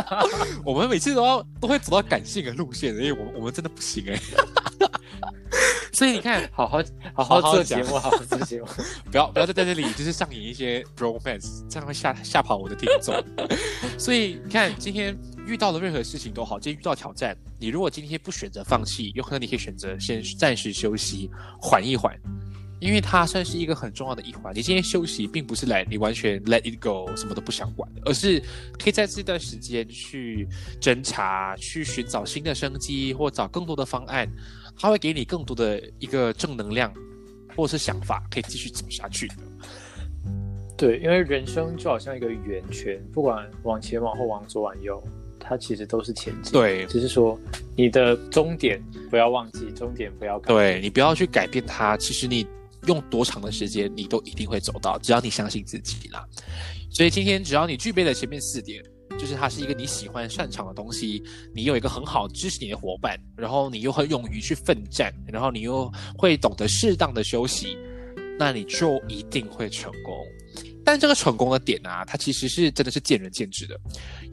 [0.66, 4.20] 我们每次都要都会走到感性的路线，因为我们我们真的不行哎、
[5.94, 6.82] 所以你看， 好好
[7.14, 8.68] 好好做节目，好好做节目。
[9.12, 13.14] 不要不要再在这里就是上演一些 romance，这样会吓吓跑我的听众。
[14.00, 21.30] 所以你看，今天遇到的任何事情都好，今天遇到挑战，你如果今天不选择放弃，有可能你可以选择先暂时休息，
[21.62, 22.18] 缓一缓。
[22.80, 24.52] 因为它算是一个很重要的一环。
[24.56, 28.40] 你今天休息，并不是来你完全 let it go，什么都不想管的，而是
[28.80, 30.48] 可以在这段时间去
[30.82, 34.28] 侦查、去寻找新的生机，或找更多的方案。
[34.78, 36.94] 它会给你更多的一个正能量，
[37.56, 39.36] 或者是想法，可以继续走下去的。
[40.78, 45.02] 对，因为人生就好像一个圆圈，不管往前、往后、往左、往右，
[45.40, 46.52] 它其实都是前进。
[46.52, 47.40] 对只是说
[47.78, 50.52] 你的终点不要忘记，终点不要改。
[50.52, 52.48] 对你不要去改变它，其实你
[52.88, 56.26] 用多长的时间，你都一定会走到，只要你相信自己啦。
[56.90, 58.84] 所以今天只要你具备了前面四点，
[59.22, 61.22] 就是它是一个你喜欢擅长的东西，
[61.54, 67.78] 你有一个很好支持你的伙伴，然后你又很勇于去奋战，然后你又会懂得适当的休息，
[68.40, 70.18] 那你就一定会成功。
[70.84, 73.80] 但这个成功的点啊，它其实是真的是见仁见智的。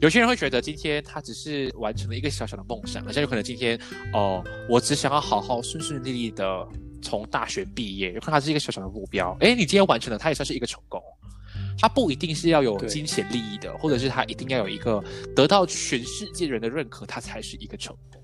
[0.01, 3.79] 有些人会觉得今天他只是完成了一个小小的梦想，而且有可能今天
[4.11, 6.67] 哦，我只想要好好顺顺利利的
[7.03, 9.37] 从大学毕业，有可能它是一个小小的目标。
[9.41, 10.99] 诶，你今天完成了，它也算是一个成功。
[11.79, 15.01] 它不一定是要有金钱利益的，或者是它一定要有一个
[15.35, 18.21] 得到全世界人的认可，它才是一个成功。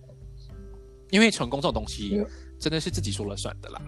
[1.12, 2.26] 因为成功这种东西嗯
[2.60, 3.82] 真的是自己说了算的啦。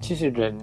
[0.00, 0.58] 其实人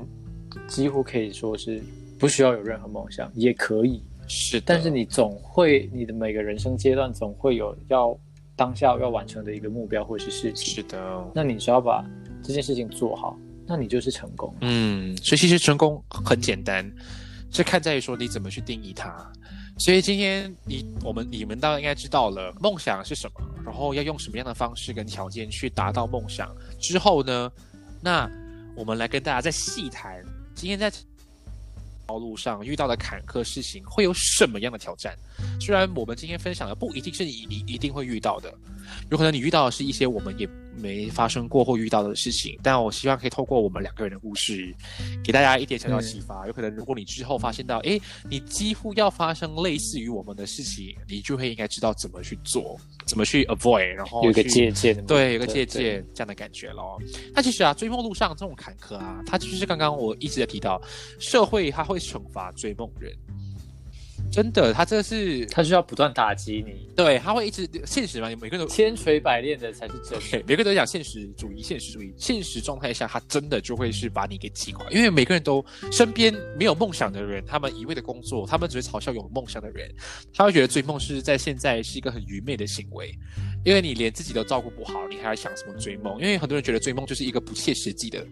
[0.67, 1.81] 几乎可以说是
[2.19, 8.17] 不需要有任何梦想，也可以，是，但是你总会你的每个人生阶段总会有要
[8.55, 10.75] 当下要完成的一个目标或是事情。
[10.75, 12.03] 是的，那你只要把
[12.43, 14.53] 这件事情做好，那你就是成功。
[14.61, 16.89] 嗯，所以其实成功很简单，
[17.53, 19.31] 是看在于说你怎么去定义它。
[19.79, 26.55] 所以今天你我们你们大家应该知道了梦想是什么，然后要用什么样的方式跟条件去达到梦想。
[26.79, 27.51] 之后呢，
[28.01, 28.29] 那
[28.75, 30.91] 我们来跟大家再细谈今天在
[32.05, 35.17] 道路上遇到的坎坷事情会有什么样的挑战。
[35.59, 38.53] 虽然我们今天分享的不一定是你你一定会遇到的，
[39.09, 44.75] 有可能你遇到的是一些我们也没发生过或遇到的事情，但我希望可以透过我们两个人的故事，
[45.23, 46.47] 给大家一点小小启发。
[46.47, 56.99] 有可能如果你之后发现到，哎，你几乎要发生类似于我们的事情，你就会应该知道怎么去做，怎么去 avoid，然后有个借鉴，对，有个借鉴这样的感觉咯。
[57.33, 60.81] 那其实啊，追梦路上这种坎坷啊，它就是刚刚我一直在提到，
[61.19, 63.13] 社会它会惩罚追梦人。
[64.33, 68.27] 真的，他这是他需要不断打击你，对他会一直现实嘛？
[68.29, 70.19] 每个人都千锤百炼的才是真。
[70.47, 74.89] 每个人都讲现实主义，现实主义，现实状态下，他真的就会是把你给击垮。
[74.89, 79.87] 因为每个人都身边没有梦想的人，他们一味的工作，他们只会嘲笑有梦想的人，
[80.33, 83.15] 他会觉得追梦是在现在是一个很愚昧的行为，
[83.63, 86.19] 因为你连自己都照顾不好，你还要想什么追梦？
[86.19, 88.25] 因为很多人觉得追梦就是一个不切实际的，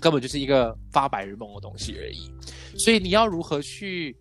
[0.00, 2.30] 根本就是一个发白日梦的东西而已。
[2.78, 4.16] 所以你要如何去？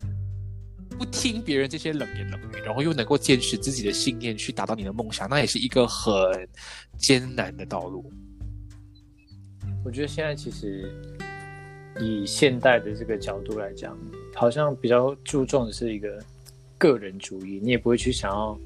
[0.97, 6.11] 不听别人这些冷言冷语，然后又能够坚持自己的信念去达到你的梦想，那也是一个很
[6.97, 8.11] 艰难的道路。
[9.85, 10.91] 我觉得现在其实
[11.99, 13.97] 以现代的这个角度来讲，
[14.33, 16.19] 好像比较注重的是一个
[16.77, 18.59] 个人主义，你也不会去想要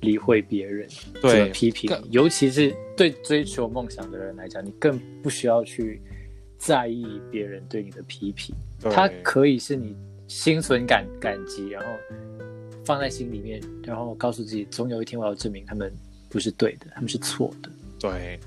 [0.00, 0.86] 理会别人
[1.22, 6.00] 对批评，尤其是对追求梦想的人来讲，你更不需要去
[6.58, 9.96] 在意别人对你的批评，它可以是你。
[10.28, 11.88] 心存感感激，然后
[12.84, 15.92] 放在心里面，然后告诉自己，总有一天我要证明他们
[16.28, 17.70] 不是对的，他们是错的。
[17.98, 18.38] 对。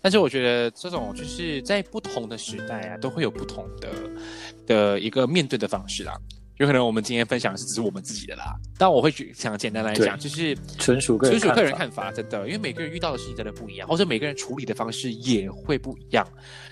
[0.00, 3.88] 但是我觉得这种就是在不同的时代啊，都会有不同的
[4.66, 6.18] 的一个面对的方式啦。
[6.62, 16.24] 有可能我们今天分享的是只是我们自己的啦，但我会想简单来讲，就是纯属纯属个人看法，真的，因为每个人遇到的事情真的不一样，或者每个人处理的方式也会不一样。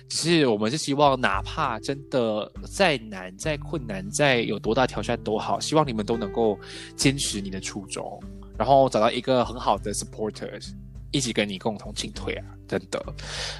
[0.09, 6.57] 只是我们是希望，哪怕真的再难、再困难、再有多大挑战都好，希望你们都能够
[6.95, 8.23] 坚持你的初衷，
[8.57, 10.69] 然后找到一个很好的 supporters，
[11.11, 13.05] 一起跟你共同进退啊，真的。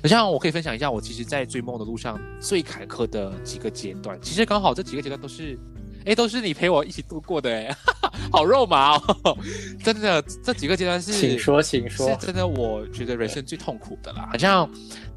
[0.05, 5.59] 像我可以分享一下，我其实，在追梦的路上最坎坷的几个阶段，其实刚好这几个阶段都是。
[6.07, 7.77] 哎，都是你陪我一起度过的，哎，
[8.33, 9.37] 好肉麻哦！
[9.85, 14.29] 真的，这几个阶段是，请说，请说，是真的，我觉得人生最痛苦的啦。
[14.31, 14.69] 好像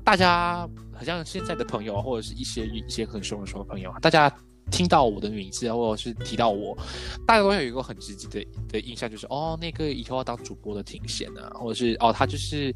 [0.04, 4.32] 大家，好像现在的朋友，或者是一些一些很熟很熟的朋友，大家
[4.72, 6.78] 听到我的名字，或者是提到我，
[7.26, 12.74] 大家都会有一个很直接的的印象，就是哦，那个以后要当主播的挺贤啊，或者是哦，他就是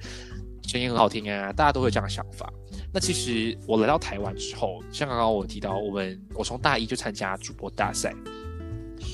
[0.68, 2.52] 声音很好听啊，大家都会有这样的想法。
[2.94, 8.16] 那其实我来到台湾之后，像刚刚我提到，我们我从大一就参加主播大赛，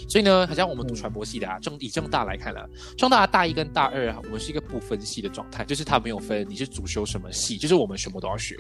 [0.08, 8.56] 所以呢，好像我们读传播系的啊，正以正大来看了，正大大一跟大二啊，我们是一个不分系的状态，就是他没有分你是主修什么系，就是我们什么都要学。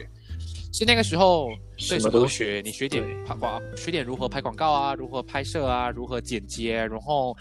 [0.73, 7.38] 所以那个时候什么都学，你学点拍广，学点如何拍广告啊，如何拍摄啊，如何剪接，然后。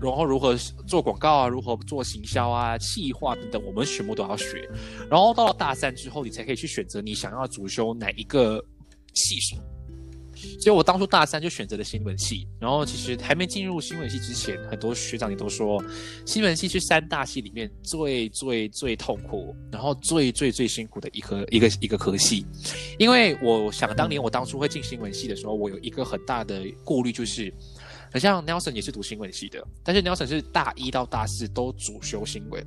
[0.00, 0.54] 然后如何
[0.86, 4.68] 做广告啊，如何做行销啊、企划等等，我们全部都要学。
[5.10, 8.64] 然后到了大三之后，你才可以去选择你想要主修哪一个
[9.14, 9.56] 系数。
[10.60, 12.46] 所以我当初大三就选择了新闻系。
[12.60, 15.82] 然后其实还没进入新闻系之前，很多学长也都说，
[16.24, 22.46] 新闻系是三大系里面最最最痛苦，然后最最最辛苦的一科一个一个科系。
[23.00, 27.52] 因为我想当年我当初会进新闻系的时候，我有一个很大的顾虑就是。
[28.10, 32.64] 很像 Nelson 也是读新闻系的，但是 Nelson 是大一到大四都主修新闻，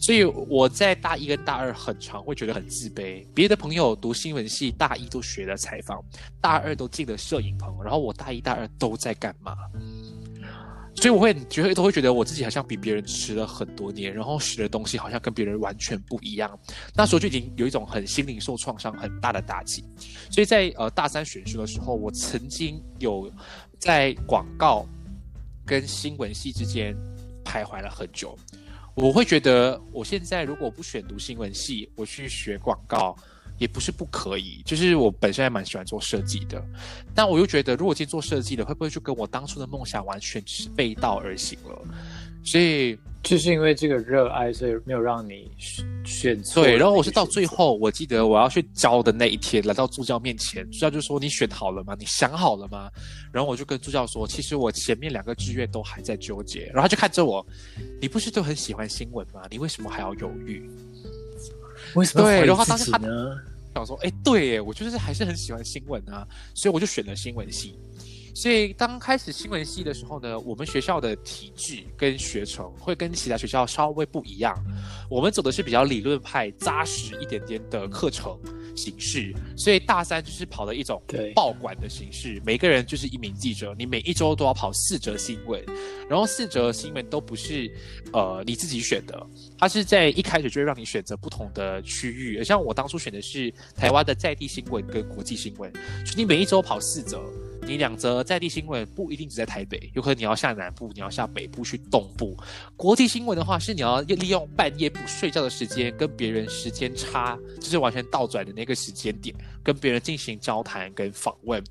[0.00, 3.26] 所以我在大一跟大二很长会觉得很自卑。
[3.34, 6.02] 别的朋友读新闻系，大一都学了采访，
[6.40, 9.54] 大二都进了摄影棚，然后我大一大二都在干嘛？
[10.94, 16.56] 所以我会觉得都会觉得我自己好像比别人迟了很多年，然后学的东西好像跟别人完全不一样。
[16.94, 19.82] 那时候就已经有一种很心灵受创伤很大的打击。
[20.30, 23.32] 所以在呃大三选修的时候，我曾经有。
[23.82, 24.86] 在广告
[25.66, 26.96] 跟新闻系之间
[27.44, 28.38] 徘徊了很久，
[28.94, 33.16] 我会觉得我现在如果不选读新闻系，我去学广告
[33.58, 34.62] 也不是不可以。
[34.64, 36.64] 就是我本身还蛮喜欢做设计的，
[37.12, 41.84] 但我又觉得如果今天做设计的，会不会就跟我当初的梦想完全是背道而行了？
[42.44, 42.98] 所以。
[43.22, 45.48] 就是因为这个热爱，所以没有让你
[46.04, 46.60] 选错。
[46.60, 51.94] 对，然后我是到最后，我记得我要去教的那一天，来到助教面前，助教就说：“你选好了吗？
[51.96, 52.90] 你想好了吗？”
[53.32, 57.46] 然后我就跟助教说：“其实我前面两个志愿都还在纠结。”然后他就看着我
[58.02, 59.42] ：“你不是都很喜欢新闻吗？
[59.48, 60.68] 你为什么还要犹豫？”
[61.94, 62.24] 为什么？
[62.24, 62.84] 对，然后他他
[63.76, 66.26] 想说：“哎，对，耶，我就是还是很喜欢新闻啊，
[66.56, 67.78] 所以我就选了新闻系。”
[68.34, 74.56] 所以刚开始新闻系的时候呢，我们学校的体制跟学程会跟其他学校稍微不一样。
[75.10, 78.38] 我们走的是比较理论派、扎实一点点的课程，
[78.74, 85.62] 形式，所以大三就是跑的一种对报馆的形式，每个人就是一名记者，你每一周都要跑四则新闻，
[86.08, 87.70] 然后四则新闻都不是
[88.14, 89.26] 呃你自己选的，
[89.58, 95.70] 它是在一开始就会让你选择不同的区域，像我当初选的是台湾的在地新闻跟国际新闻，
[96.06, 97.22] 所以你每一周跑四则。
[97.66, 102.36] 你两则在地新闻不一定只在台北，有可能你要下南部，你要下北部去东部。
[102.76, 111.62] 国际新闻的话，是你要利用半夜不睡觉的时间，跟别人时间差，就是完全倒转的那个时间点，跟别人进行交谈跟访问。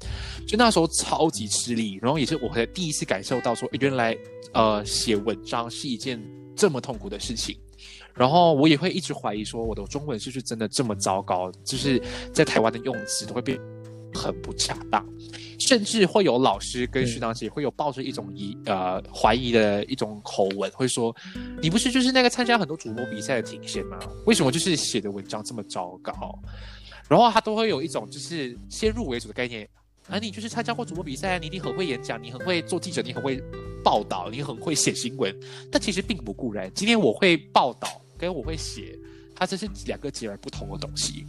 [0.48, 4.18] 就那时候超级吃力，然后也是我第一次感受到说，原来
[4.54, 6.22] 呃写文章是一件
[6.56, 7.58] 这么痛苦的事情。
[8.14, 11.50] 然后我也会一直怀疑说，我的中文是不是真的这么糟糕？
[11.64, 12.02] 就是
[12.34, 13.58] 在台湾的用词都会变
[14.14, 15.05] 很不恰当。
[15.59, 21.16] 甚至会有老师跟学长姐会有抱着一种疑呃怀疑的一种口吻，会说
[21.62, 23.99] ：“你不是就是那个参加很多主播比赛的挺贤吗？
[24.26, 26.38] 为什么就是写的文章这么糟糕？”
[27.07, 29.70] 然后他都会有一种就是先入为主的概念，
[30.07, 33.39] 啊，你就是参加过主播比赛，你一定很会演讲，你很会做记者，你很会
[33.84, 35.34] 报道，你很会写新闻。
[35.72, 38.97] 但其实并不固然，今天我会报道跟我会写，
[39.36, 41.26] 它这是两个截然不同的东西。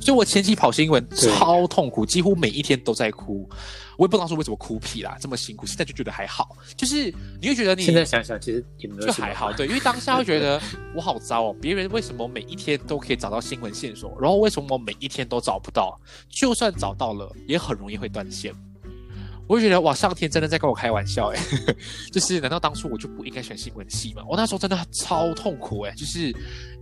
[0.00, 3.48] 所以我前期跑新闻超痛苦，几乎每一天都在哭。
[3.96, 5.66] 我也不知道说为什么哭屁啦，这么辛苦。
[5.66, 10.60] 现在就觉得还好，就是你会觉得你现在想想其实也没有就还好，对，因为当下会觉得
[10.94, 11.56] 我好糟哦。
[11.60, 16.00] 别人为什么每一天都可以找到新闻线索，然后为什么我每一天都找不到？
[16.30, 18.54] 就算找到了，也很容易会断线。
[19.48, 21.40] 我就觉得哇，上天真的在跟我开玩笑哎，
[22.12, 24.22] 就是难道当初我就不应该选新闻系吗？
[24.28, 26.32] 我那时候真的超痛苦哎，就是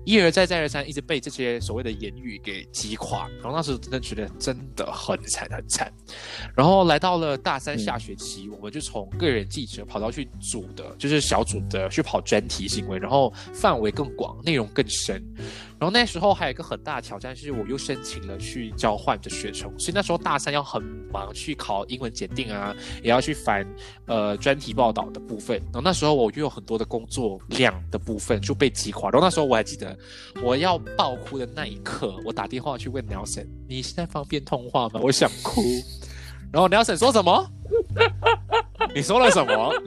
[0.07, 5.93] 一而再再而三一直被这些所谓的言语给击垮，然后那时候真的觉得真的很惨很惨。
[6.57, 15.21] 然后来到了大三下学期，我们就从个人记者跑到去组的，就是小组的去跑专题新闻，然后范围更广，内容更深。
[15.79, 23.67] 然后那时候还有一个很大的挑战，是我又申请了去交换的学程，所以那时候大三要很忙，去考英文检定啊，也要去翻
[24.07, 25.59] 呃专题报道的部分。
[25.67, 29.11] 然后那时候我就有很多的工作量的部分就被击垮。
[29.11, 29.95] 然后那时候我还记得
[30.43, 35.01] 我要爆哭的那一刻，我打电话去问 Nelson：“ 你现在方便通话吗？
[35.03, 35.61] 我想哭。”
[36.51, 37.51] 然后 Nelson 说什么？
[38.95, 39.75] 你说了什么？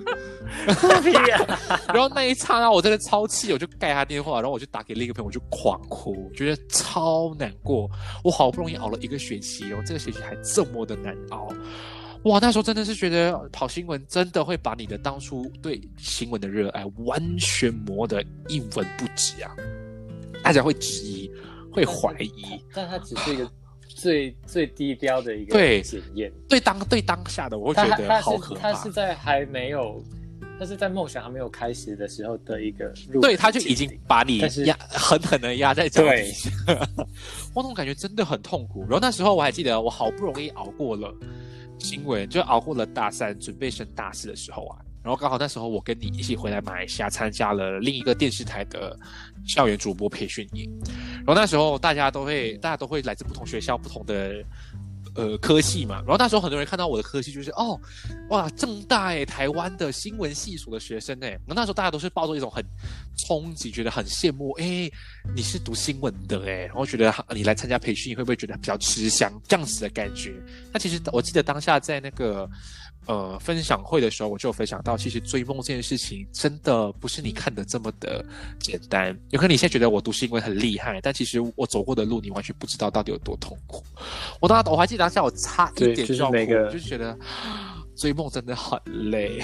[1.88, 7.90] 然后那一刹那，我真的超气，我就盖他电话，然后我就打给另一个朋友，我就狂哭，觉得超难过。
[8.24, 11.48] 我好不容易熬了一个学期，然后这个学期还这么的难熬。
[12.24, 19.56] 哇，那时候真的是觉得跑新闻真的会把你的当初对新闻的热爱完全磨得一文不值啊！
[20.44, 21.32] 大家会质疑，
[21.72, 23.50] 会怀疑，但它只是一个
[24.00, 26.32] 最最低标的一个对检验。
[26.48, 28.72] 对当对当下的，我会觉得好可怕。
[28.72, 30.04] 他是在还没有，
[30.58, 36.50] 他是在梦想还没有开始的时候的一个入，对，他就已经把你压狠狠的压在脚底下。
[37.54, 38.82] 我那种感觉真的很痛苦。
[38.82, 41.14] 然后那时候我还记得，我好不容易熬过了
[41.78, 44.80] 新闻，就熬过了大三，准备升大四的时候啊。
[45.02, 48.98] 然后刚好那时候我跟你一起回来马来西亚，参加了另一个电视台的
[49.48, 50.70] 校园主播培训营。
[51.20, 54.44] 然后那时候大家都会，大家都会来自不同学校、不同的
[55.16, 55.96] 呃科系嘛。
[56.00, 57.80] 然后那时候很多人看到我的科系，就是哦，
[58.30, 61.40] 哇，正大诶，台湾的新闻系所的学生诶。
[61.48, 62.62] 那那时候大家都是抱着一种很
[63.18, 64.92] 憧憬，觉得很羡慕，诶，
[65.34, 70.34] 你是读新闻的诶，然后觉得你来参加培训，会不会觉得比较吃香这样子的感觉？
[70.74, 72.50] 那其实我记得当下在那个。
[73.10, 78.24] 呃，分享会的时候，我就分享到，其实追梦这件事情真的不是你看的这么的
[78.60, 79.20] 简单。
[79.32, 83.84] 有可能你现在觉得我读新闻很厉害，但其实我走过的路，你完全不知道到底有多痛苦。
[84.40, 86.38] 我当时我还记得当下我差一点就要哭，
[86.72, 87.18] 就觉得
[87.96, 88.80] 追梦真的很
[89.10, 89.42] 累，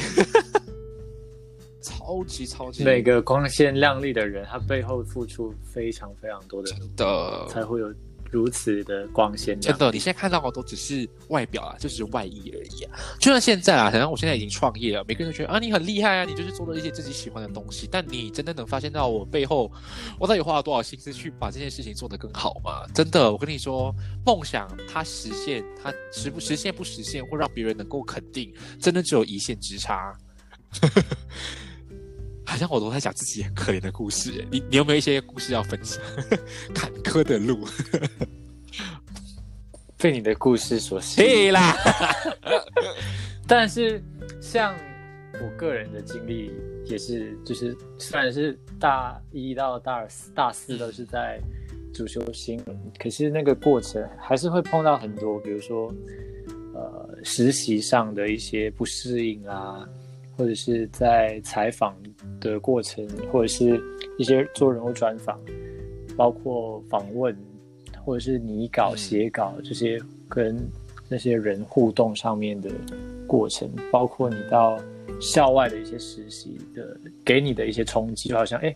[1.81, 2.83] 超级超级。
[2.83, 7.91] 每个光鲜亮丽的人，他背后付出非常非常多的，真的才会有。
[8.35, 12.99] 如此的光鲜，真的，你现在看到的都只是外表啊，就是外衣而已啊。
[13.17, 17.87] 就像现在啊，好像我现在已经创业了，每个人都觉得啊，你很厉害啊，你就是做了一些自己喜欢的东西。
[17.89, 19.71] 但你真的能发现到我背后，
[20.19, 22.85] 我到底花了多少心思去把这件事情做得更好吗？
[22.93, 30.13] 真的，我跟你说，梦想它实现，它实不实现不实现，会让别人能够肯定，真的只有一线之差。
[32.45, 36.01] 好像我都在讲自己很可怜的故事，你你有没有一些故事要分享？
[36.73, 37.67] 坎坷的路，
[39.97, 41.75] 被你的故事所吸引啦。
[43.47, 44.01] 但是
[44.39, 44.75] 像
[45.33, 46.51] 我个人的经历
[46.85, 51.39] 也是，就是虽然是大一到大二、大四都是在
[51.93, 55.93] 主修新闻，可是那个过程还是会碰到很多，比如说
[56.73, 59.83] 呃实习上的一些不适应啊。
[60.37, 61.95] 或者是在采访
[62.51, 63.81] 的过程，或者是
[64.17, 65.39] 一些做人物专访，
[66.15, 67.35] 包括访问，
[68.03, 70.57] 或者是拟稿、嗯写稿这些跟
[71.07, 72.69] 那些人互动上面的
[73.27, 74.79] 过程，包括你到
[75.19, 78.75] 校外的一些实习的给你的一些冲击，就好像哎，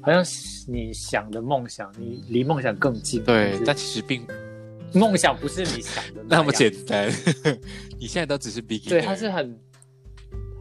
[0.00, 0.24] 好像
[0.66, 3.22] 你想的梦想，你离梦想更近。
[3.24, 4.26] 对，但但其实并
[4.92, 7.10] 梦想不是你想的样那么简单。
[8.00, 9.56] 你现在都只是 beginner，对，它是很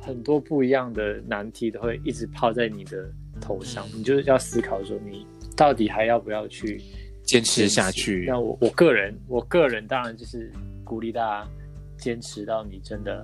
[0.10, 3.08] 很多不一样的难题都会一直抛在你的
[3.40, 4.00] 头上，嗯。
[4.00, 6.82] 你就是要思考说你到底还要不要去
[7.22, 8.26] 坚持下去。
[8.28, 10.52] 那我我个人，我个人当然就是
[10.84, 11.48] 鼓励大家
[11.96, 13.24] 坚持到你真的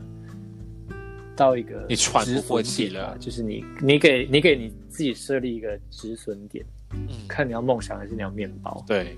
[1.36, 3.18] 到一个你喘不过气了。
[3.20, 6.64] 就是你你给你给你自己设立一个止损点，
[6.94, 9.18] 嗯，看你要梦想还是你要面包，对，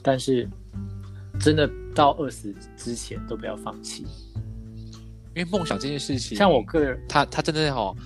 [0.00, 0.48] 但是
[1.40, 4.06] 真的到饿死之前都不要放弃。
[5.34, 7.96] 因为梦想这件事情，像我个人，他他真的好，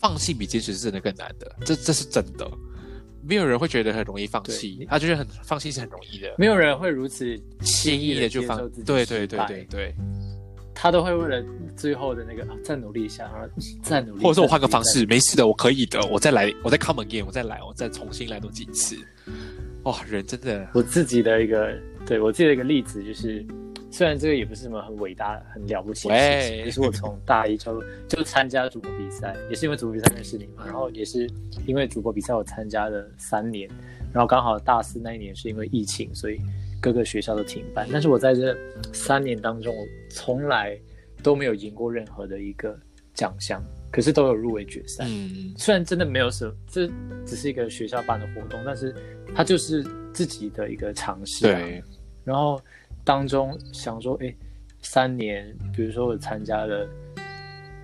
[0.00, 2.50] 放弃比坚持是真的更难的，这这是真的。
[3.26, 8.76] 没有人会觉得很容易放弃，他就是很放弃是很容易的，没有人会如此轻易的就放接受自。
[8.76, 9.94] 己对对对对对，
[10.74, 11.42] 他都会为了
[11.74, 13.48] 最后的那个、啊、再努力一下，然后
[13.82, 18.94] 再努力，或者说我换个方式，没事的，我可以的，我再来，我再 come again，我再来，我再重新来多几次。
[19.84, 21.74] 哇，人真的我自己的一个，
[22.04, 23.42] 对我自己的一个例子就是，
[23.94, 26.64] 虽然这个也不是什么很伟大、很了不起的事情，喂。
[26.64, 31.30] 也是我从大一就就参加主播比赛，也是因为主播比赛认识你嘛， 然后也是
[31.64, 33.70] 因为主播比赛我参加了三年，
[34.12, 36.40] 然后刚好大四那一年是因为疫情，所以
[36.80, 38.52] 各个学校都停办，但是我在这
[38.92, 40.76] 三年当中，我从来
[41.22, 42.76] 都没有赢过任何的一个
[43.14, 45.04] 奖项，可是都有入围决赛。
[45.06, 46.90] 嗯，虽然真的没有什么，这
[47.24, 48.92] 只是一个学校办的活动，但是
[49.36, 51.60] 它就是自己的一个尝试、啊。
[51.60, 51.80] 对，
[52.24, 52.60] 然后
[53.04, 54.34] 当中想说，哎，
[54.80, 56.88] 三年，比如说我参加了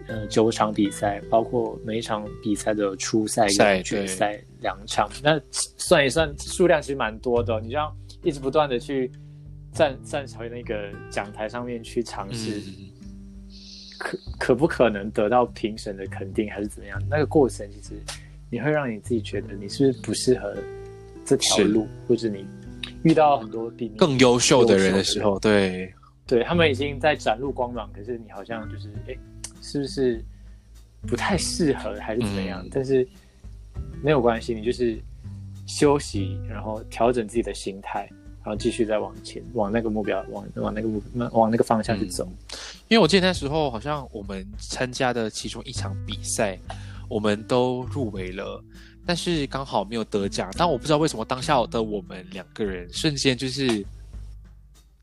[0.09, 3.47] 呃九场比赛，包括每一场比赛的初赛
[3.83, 9.11] 决赛两场，那算一算数量其实蛮多的哦、你就要一直不断的去
[9.73, 12.59] 站站回那个讲台上面去尝试。
[12.61, 12.91] 嗯，
[13.99, 17.01] 可可不可能得到评审的肯定，还是怎么样？
[17.09, 17.95] 那个过程其实
[18.49, 20.57] 你会让你自己觉得你是不是不适合
[21.25, 22.45] 这条路，或者你
[23.03, 25.93] 遇到很多比你更优秀的人的时候，对，
[26.27, 29.17] 对他们已经在展露光芒，可是你好像就是哎，
[29.63, 30.23] 是不是
[31.07, 32.63] 不太适合，还是怎么样？
[32.65, 33.07] 嗯但是
[34.03, 34.99] 没有关系，你就是
[35.67, 38.09] 休息，然后调整自己的心态，
[38.43, 42.27] 然后继续再往前，往那个目标，往往那个目往那个方向去走。
[42.89, 46.59] 因为我记得那时候好像我们参加的其中一场比赛，
[47.09, 48.63] 我们都入围了，
[49.11, 50.49] 但是刚好没有得奖。
[50.57, 53.85] 但我不知道为什么当下的我们两个人瞬间就是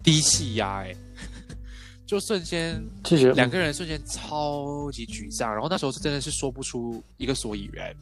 [0.02, 0.96] 低气压，哎，
[2.08, 2.82] 就瞬间
[3.36, 7.94] 两个人瞬间超级沮丧，然后那时候是真的是说不出一个所以然。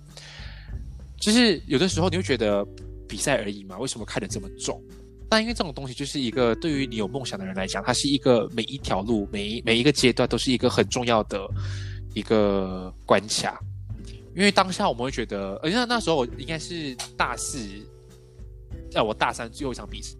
[1.19, 2.63] 就是有的时候你会觉得
[3.09, 4.79] 比赛而已嘛，为什么看得这么重？
[5.27, 11.49] 但因为这种东西就是一个对于你有梦想的人来讲，它是一个每一条路、每一每一个阶段都是一个很重要的
[12.13, 13.59] 一个关卡。
[14.35, 17.57] 因为当下我们会觉得，而且那时候我应该是大四，
[18.91, 20.13] 在我大三最后一场比赛，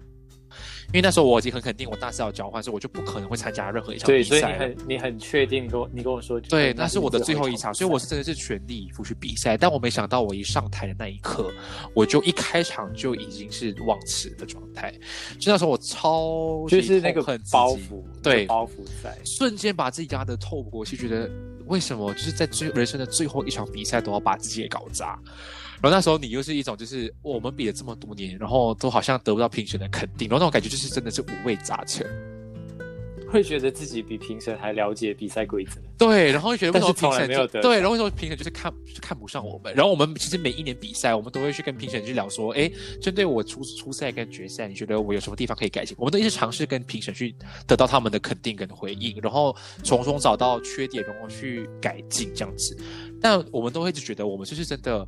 [0.88, 4.58] 因为那时候我已经很肯定我大四要交换，所以我就不可能会参加任何一场比赛对，比所以你。
[4.58, 9.58] 很你很确定，你跟我你跟我说，对，那是我的最后一一场，所以我是真的是全力以赴去比赛。
[9.58, 11.52] 但我没想到，我一上台的那一刻，
[11.94, 14.94] 我就一开场就已经是忘词的状态。
[15.38, 18.70] 就那时候我超就是那个痛恨自己包袱，对包袱
[19.04, 19.18] 在。
[19.26, 21.30] 瞬间把自己压得透不过气，觉得
[21.68, 25.20] 为什么就是在最人生的最后一场比赛都要把自己给搞砸？
[25.82, 32.06] 然后那时候你又是一种就是我们比了这么多年，然后都好像得不到评选的肯定，然后那种感觉就是真的是五味杂陈。
[33.28, 39.74] 会觉得自己比评审还了解比赛规则，对，然后会觉得为什么评审没有得就对，然后为什么评审就是看就看不上我们？
[39.74, 42.72] 然后我们其实每一年比赛，我们都会去跟评审去聊说，哎，
[43.02, 45.96] 针对我初初赛跟决赛，你觉得我有什么地方可以改进？
[46.00, 47.36] 我们都一直尝试跟评审去
[47.68, 52.78] 得到他们的肯定跟回应，然后从中找到缺点，然后去改进这样子。
[53.22, 55.08] 但我们都会一直觉得，我们就是真的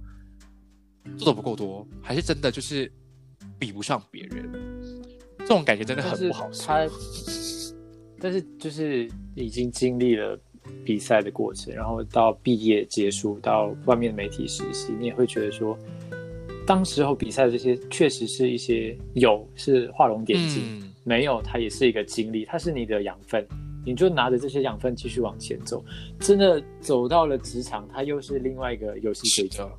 [1.17, 2.91] 做的不够多，还是真的就是
[3.59, 4.51] 比不上别人？
[5.39, 6.65] 这种感觉真的很不好受。
[6.65, 6.85] 他，
[8.19, 10.39] 但是就是已经经历了
[10.83, 15.77] 比赛的过程，然后到毕业结束，到外面媒体实习，你也会觉得说，
[16.65, 23.45] 当时候比赛的这些确实是一些有是画龙点睛，嗯，没有它也是一个经历，它是你的养分。
[23.85, 25.81] 你就拿着这些养分继续往前走，
[26.19, 29.63] 真的走到了职场，它又是另外一个游戏是规则。
[29.63, 29.71] 的，，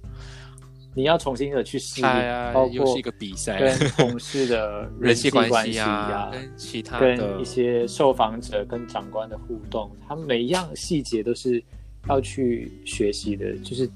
[0.98, 11.62] 你要重新的去适应，啊包，括又是一个比赛，跟同事的 人际际关系系啊，呀、跟其他跟一些受访者跟长官的互动，他们每一样细节都是
[12.08, 13.56] 要去学习的。
[13.58, 13.88] 就是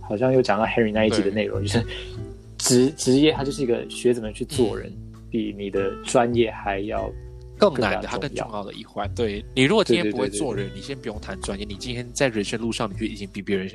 [0.00, 1.84] 好像又讲到 Harry 那一集的内容，就是
[2.58, 4.92] 职职业，它就是一个学怎么去做人，
[5.32, 7.10] 比你的专业还要
[7.58, 9.12] 更难的，它更重要的一环。
[9.16, 13.68] 对你，如果今天不会做人，你先不用谈专业，你今天在人生路上，你就已经比别人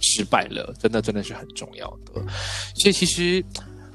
[0.00, 2.20] 失败了，真的真的是很重要的。
[2.74, 3.44] 所以其实，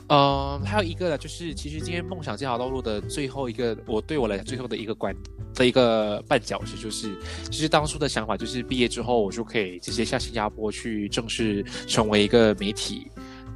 [0.07, 5.15] 呃，还有一个呢，就是其实今天梦想这条道路的最后一个，我对我来讲最后的一个关
[5.55, 7.15] 的一个绊脚石，就是
[7.49, 13.07] 其实当初的想法就是毕业之后我就可以直接下新加坡去正式成为一个媒体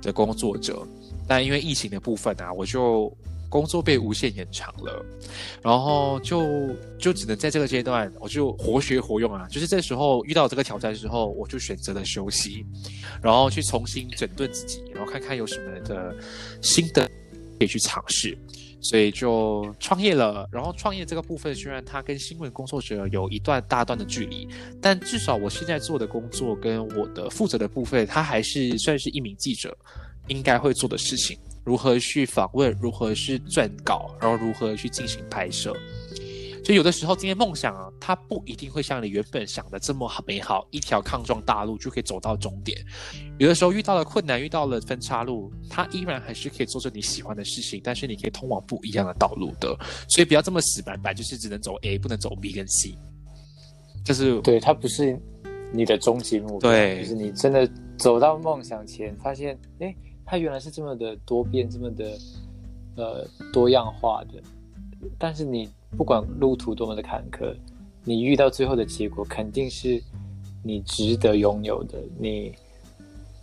[0.01, 0.81] 的工作者，
[1.27, 3.15] 但因为疫情的部分啊，我就
[3.49, 5.05] 工作被无限延长了。
[5.61, 9.47] 然后就就只能在这个阶段，我就活学活用啊。
[9.49, 12.65] 就是这时候遇到这个挑战之后，我就选择了休息，
[13.21, 16.15] 然后去重新整顿自己，然后看看有什么的
[16.61, 17.05] 新的
[17.57, 18.37] 可以去尝试。
[18.81, 20.47] 所以就创业了。
[20.49, 24.47] 然后创业这个部分，虽然它跟新闻工作者有一段大段的距离，
[24.81, 29.77] 但至少我现在做的工作跟我的负责的部分，它还是算是一名记者
[30.29, 31.37] 应该会做的事情。
[31.69, 35.71] 如何去访问，如何去撰稿，然后如何去进行拍摄。
[36.63, 42.75] 就有的时候，今天梦想啊，它不一定会像你原本想的这么美好，一条抗撞大路就可以走到终点。
[43.37, 49.77] 有的时候遇到了困难，遇到了分岔路，它依然还是可以做着你喜欢的事情，但是你可以通往不一样的道路的。
[50.07, 52.97] 所以不要这么死板板，就是只能走 A，不能走 B 跟 C。
[54.03, 55.21] 就是对，它不是
[55.71, 59.95] 你的终极目标，对就是你真的走到梦想前，发现，哎，
[60.29, 62.19] 它原来是这么的多变，这么的
[62.95, 64.39] 呃多样化的。
[65.17, 65.67] 但是你
[65.97, 67.55] 不管路途多么的坎坷，
[68.03, 69.99] 你遇到最后的结果肯定是
[70.61, 72.53] 你值得拥有的，你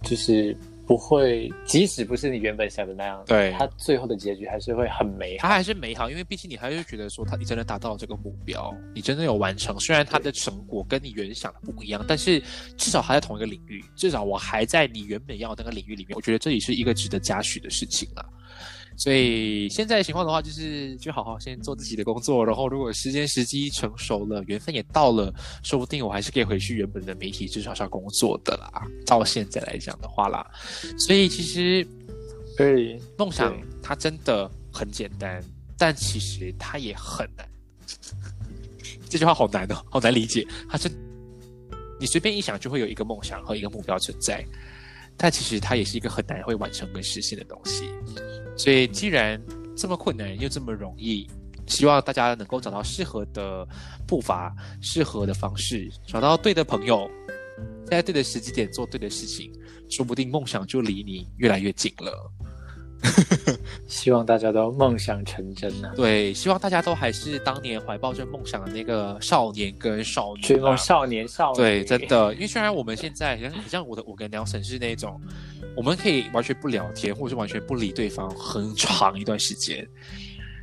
[0.03, 0.57] 就是
[0.87, 5.49] 不会，即使不是你原本想的那样，对它最后的结局还是会很美好。
[5.49, 9.79] 它还是美好，因为毕竟你还是觉得说，他你真的达到了这个目标，你真的有完成。
[9.81, 12.41] 虽然它的成果跟你原想的不一样，但是
[12.77, 16.15] 至少还在同一个领域，至少我还在你原本要的那个领域里面。
[16.15, 18.25] 我觉得这也是一个值得嘉许的事情啦。
[18.97, 25.33] 所以现在情况的话，就是就好好先做自己的工作，然后如果时间时机成熟了，缘分也到了，
[25.63, 28.87] 说不定我还是可以回去原本的媒体职场上工作的啦。
[29.05, 30.51] 到现在来讲的话啦，
[30.99, 31.87] 所以其实
[32.57, 35.45] 对梦想它真的很简单，
[35.77, 37.47] 但其实它也很难。
[39.09, 40.47] 这句话好难哦，好难理解。
[40.69, 40.91] 它是
[42.01, 44.45] 你随便一想就会有一个梦想和一个目标存在，
[45.17, 47.89] 但其实它也是一个很难会完成跟实现的东西。
[48.57, 49.41] 所以既然
[49.77, 51.29] 这么困难又这么容易，
[51.67, 53.67] 希望大家能够找到适合的
[54.07, 57.11] 步伐、适合的方式，找到对的朋友，
[57.85, 59.53] 在对的时机点做对的事情，
[59.91, 62.33] 说不定梦想就离你越来越近了。
[63.87, 65.93] 希望大家都梦想成真啊！
[65.97, 70.47] 对，希望大家都还是当年怀抱着梦想的那个少年跟少女、啊。
[70.47, 75.21] 追梦少年少女，对，真的，因为虽然我们现在像像我的我跟 Nelson 是那种，
[75.77, 79.87] 我们可以完全不聊天，或者是完全不理对方很长一段时间，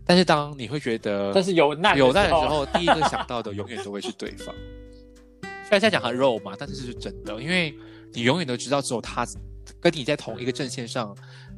[0.05, 4.53] 但是当你会觉得，但是有难有难的时候，候，第一个想到的永远都会是对方。
[5.41, 7.73] 虽然在讲很肉嘛，但是这是真的，因为
[8.11, 9.25] 你永远都知道，只有他
[9.79, 11.15] 跟你在同一个阵线上，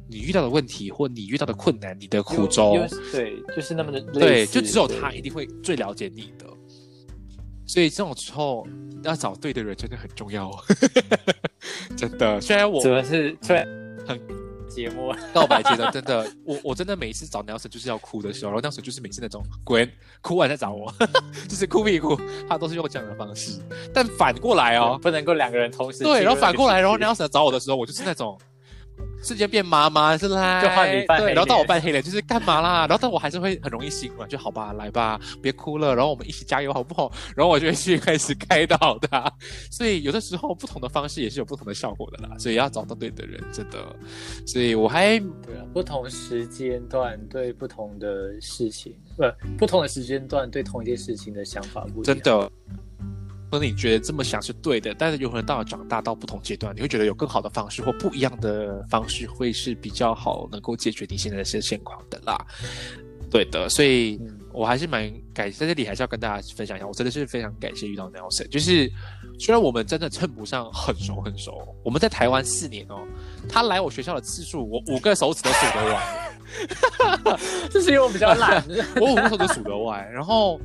[0.08, 6.46] 你遇到的问题或你遇到的困难，你的苦衷，对，就是那么的对，就只有他一定会最了解你的。
[7.66, 8.64] 所以这种时候
[9.02, 10.58] 要找对的人真的很重要，哦
[11.96, 12.40] 真的。
[12.40, 13.66] 虽然我怎么是虽然
[14.06, 14.20] 很
[14.68, 19.90] 节目，告白阶段真的， 我我真的每一次找 Nelson 就是要哭的时候，然后 Nelson 就是每次那种滚
[20.20, 20.94] 哭完再找我，
[21.48, 22.16] 就是哭屁哭，
[22.48, 23.60] 他都是用这样的方式。
[23.92, 28.38] 但反过来哦，不能够两个人同时对，然后反过来，然后 Nelson 找我的时候，我就是那种
[29.22, 32.80] 瞬间变妈妈，是啦就换你扮对，黑然后到我脸扮黑脸，就是干嘛啦？
[32.80, 37.10] 然后但我还是会很容易心软，就好吧，来吧，别哭了，然后我们一起加油，好不好？
[37.34, 39.30] 然后我就会去开始开导他。
[39.70, 43.78] 所以有的时候不同的方式也是有不同的效果的啦，所以要找到对的人，真的。
[44.46, 49.24] 所以我还对啊，不同时间段对不同的事情，不
[49.58, 52.52] 不同的时间段对同一件事情的想法不一样，真的。
[53.50, 62.36] 可能你觉得这么想是对的，但是有可能到了长大到不同阶段，你会觉得有更好的方式或不一样的方式会是比较好，能够解决你现在的些现况的啦。
[63.30, 68.48] 对的，所以嗯我还是蛮感在这里还是要跟大家分享一下，我真的是非常感谢遇到 Nelson。
[68.48, 68.90] 就是
[69.38, 73.00] 虽然我们真的称不上很熟很熟，我们在台湾四年哦，
[73.48, 76.26] 他来我学校的次数，我五个手指都数得完。
[77.70, 78.64] 这是因为我比较懒，
[79.00, 80.10] 我五个手指数得完。
[80.10, 80.58] 然后，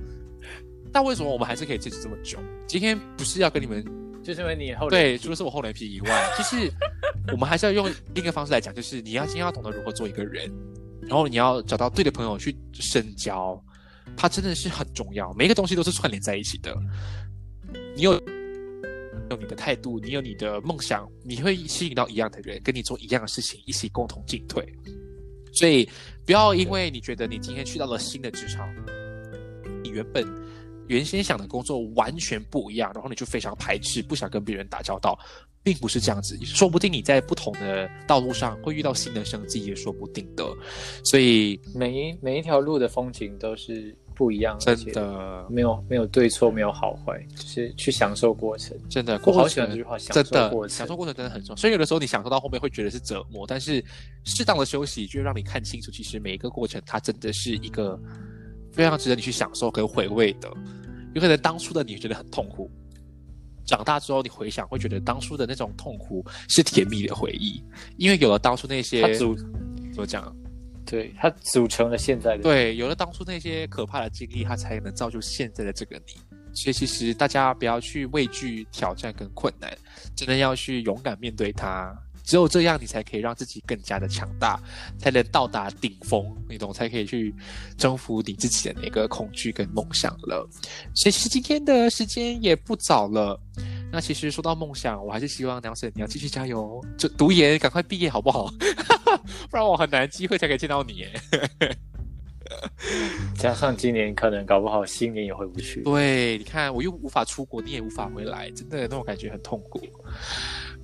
[0.91, 2.37] 但为什么我们还是可以坚持这么久？
[2.67, 3.83] 今天不是要跟你们
[4.23, 6.71] 就是因为你后对，除了是我厚脸皮以外， 就是
[7.31, 10.51] 我们还是要用另一个方式来讲，就是你要今天要懂得如何做一个人，
[11.01, 13.59] 然后你要找到对的朋友去深交，
[14.15, 15.33] 它真的是很重要。
[15.33, 16.75] 每一个东西都是串联在一起的。
[17.95, 18.13] 你有
[19.31, 24.67] 有你的态度，你有你的梦想，你会吸引到一样的人，跟你做一样的事情，一起共同进退。
[25.53, 25.89] 所以
[26.25, 28.69] 不要因为你觉得你今天去到了新的职场，
[29.83, 30.25] 你原本
[30.91, 35.17] 原先想的工作完全不一样，然后你就非常排斥，不想跟别人打交道，
[35.63, 36.37] 并不是这样子。
[36.43, 40.45] 说不定你在不同的道路上会遇到新的生机，也说不定的。
[41.05, 48.77] 所以每一每一条路的风景都是不一样，真的没有没有对错，没有好坏，就是去享受过程。
[48.89, 51.55] 真的，我好喜欢这句话，享受过程，享受过程真的很重要。
[51.55, 53.81] 所以有的时候你享受到后面会觉得是折磨，但是
[54.25, 57.97] 适当的休息就让你看清楚，其实每一个过程它真的是一个
[58.71, 60.51] 非常值得你去享受跟回味的。
[61.13, 62.69] 有可能当初的你觉得很痛苦，
[63.65, 67.63] 长大之后你回想会觉得当初的那种痛苦是甜蜜的回忆，
[67.97, 70.35] 因为有了当初那些组怎么讲？
[70.85, 72.43] 对，它组成了现在的。
[72.43, 76.13] 对，有了当初那些可怕的经历，它才能造就现在的这个你。
[76.53, 79.71] 所以其实大家不要去畏惧挑战跟困难，
[80.15, 81.97] 真的要去勇敢面对它。
[82.31, 84.57] 只有这样，你才可以让自己更加的强大，
[84.97, 86.71] 才能到达顶峰，你懂？
[86.71, 87.35] 才可以去
[87.77, 90.47] 征服你自己的那个恐惧跟梦想了。
[90.95, 93.37] 所以其实今天的时间也不早了。
[93.91, 98.49] 那其实说到梦想，我还是希望梁生你要继续加油，就读研赶快毕业好不好？
[99.51, 101.11] 不然我很难机会才可以见到你耶。
[103.37, 105.83] 加上今年可能搞不好新年也回不去。
[105.83, 109.81] 对，你看我又无法出国，你也无法回来，真的那种感觉很痛苦。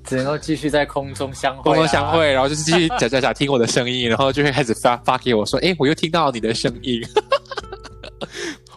[0.08, 7.02] 只能够继续在空中相会，空中相会，然后就是继续假假假，听我的声音，然后就会开始发 发给我说：“哎，我又听到你的声音。”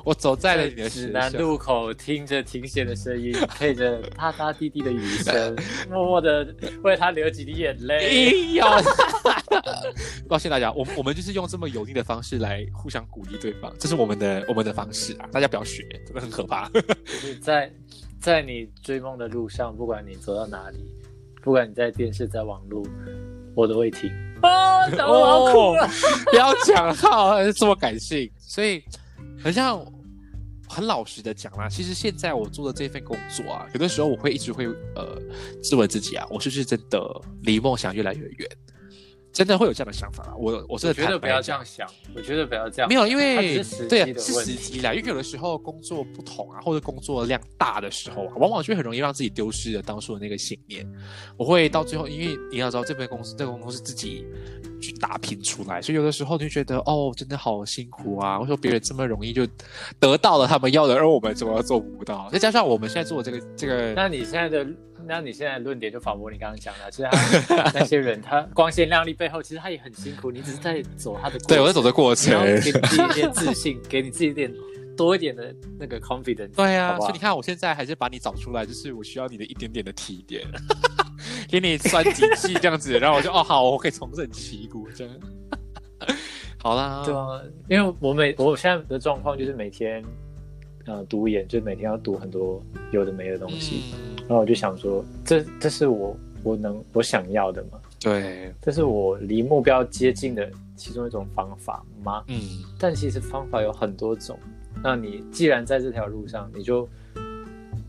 [0.02, 5.56] 我走在了你的指南路口，听着停歇的声音，配着哒哒滴滴的雨声，
[5.90, 7.96] 默默的为他流几滴眼泪。
[7.96, 8.64] 哎呦！
[10.26, 15.28] 抱歉大家，我我们就是用这么有力的方式来互相鼓励对方，这是我们的我们的方式啊！
[15.30, 16.70] 大家不要学，真的很可怕。
[17.42, 17.70] 在
[18.18, 20.78] 在你追梦的路上，不管你走到哪里。
[21.42, 22.84] 不管你在电视在网络，
[23.54, 24.10] 我都会听。
[24.42, 25.88] 哦，我好哭啊！
[26.30, 28.82] 不要讲到这么感性，所以
[29.42, 29.84] 很像
[30.68, 31.68] 很老实的讲啦。
[31.68, 35.20] 其实现在我做的这份工作啊，有的时候我会一直会呃
[35.62, 37.00] 质问自己啊，我是不是真的
[37.42, 38.48] 离梦想越来越远？
[39.32, 42.88] 真的会有这样的想法我我觉得不要这样想，我觉得不要这样。
[42.88, 44.92] 没有，因为对是时机啦。
[44.92, 50.84] 因为有的时候工作不同啊，或者工作量大的时候啊，往往就很容易让自己丢失了当初的那个信念。
[51.36, 54.26] 我会到最后，因为你要知道，这份公司这个公司自己
[54.80, 58.40] 去打拼出来，所以有的时候你就觉得哦，真的好辛苦啊。
[58.40, 59.46] 为什么别人这么容易就
[60.00, 62.28] 得到了他们要的，而我们怎么做不到？
[62.32, 64.66] 再加上我们现在做的这个这个，那你现在的。
[65.10, 67.08] 那你现在论点就反驳你刚刚讲的，其实
[67.74, 70.30] 那些人 他光鲜亮丽背后，其实他也很辛苦。
[70.30, 74.54] 你只是在走他的，对我在走的过程，给你自己一点自信， 给你自己一点
[74.96, 76.54] 多一点的那个 confidence。
[76.54, 80.46] 对啊，所以你看，我现在还是把你找出来，就是我需要你的一点点的提点，
[81.50, 85.14] 给你算几气这样子，然后我就哦好，我可以重整旗鼓这样。
[86.62, 90.04] 好啦，对啊，因为我每我现在的状况就是每天。
[90.86, 97.78] 呃，读研就每天要读很多有的没的东西，然后我就想说，这这是我我能我想要的吗？
[98.00, 102.24] 对，这是我离目标接近的其中一种方法吗？
[102.28, 102.40] 嗯，
[102.78, 104.38] 但其实方法有很多种。
[104.82, 106.88] 那你既然在这条路上，你就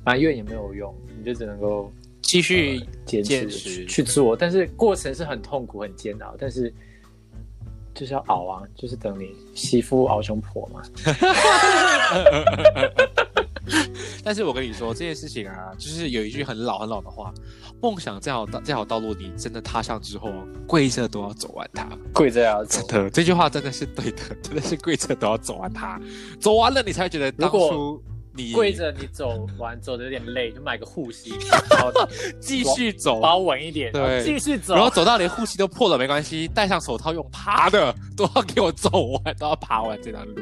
[0.03, 4.35] 埋怨也没有用，你就只能够继续坚持去做。
[4.35, 6.73] 但是过程是很痛苦、很煎熬，但是。
[7.93, 10.81] 就是要熬啊，就是等你媳妇熬成婆嘛。
[14.23, 17.33] 但是我跟你说这件事情啊，就是有一句很老很老的话：
[17.81, 20.31] 梦想这条道这条道路，你真的踏上之后，
[20.67, 21.87] 跪着都要走完它。
[22.13, 25.99] 跪着要真的，这句话真的是对的，真的是跪着都要走完它。
[26.39, 28.01] 走完了，你才觉得当初。
[28.33, 31.33] 你跪着，你走完走的有点累，就买个护膝，
[32.39, 34.73] 继续走，保稳一点，对，继续走。
[34.73, 40.35] 然后走到连护膝都破了没关系，戴上手套用爬的，都要给我走完，都要爬完这段路。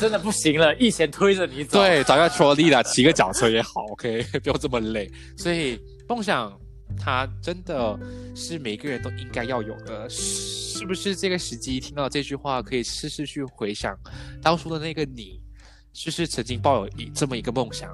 [0.00, 1.78] 真的不行了，一前推着你走。
[1.82, 5.08] 对，找个拖力的，骑个脚车也好，OK，不用这么累。
[5.36, 6.52] 所以梦想，
[6.98, 7.96] 它真的
[8.34, 11.14] 是每个人都应该要有的，是不是？
[11.14, 13.96] 这个时机听到这句话，可以试试去回想
[14.42, 15.40] 当初的那个你。
[15.94, 17.88] 就是曾经抱有一这么一个梦想，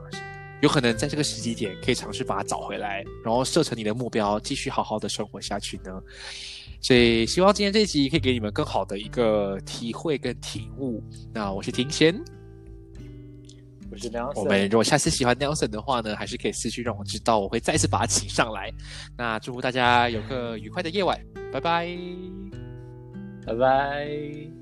[0.63, 6.03] 有可能在这个时机点可以尝试把它找回来，然后设成你的目标，继续好好的生活下去呢。
[6.81, 11.03] 所以希望今天这集可以给你们更好的一个体会跟体悟。
[11.31, 12.19] 那我是庭贤，
[13.91, 14.41] 我是 Nelson。
[14.41, 18.73] 我们如果下次喜欢 Nelson 的话呢，还是可以私讯让我知道，我会再次把他请上来。
[19.17, 21.21] 那祝福大家有个愉快的夜晚，
[21.53, 21.87] 拜拜，
[23.47, 24.60] 拜拜。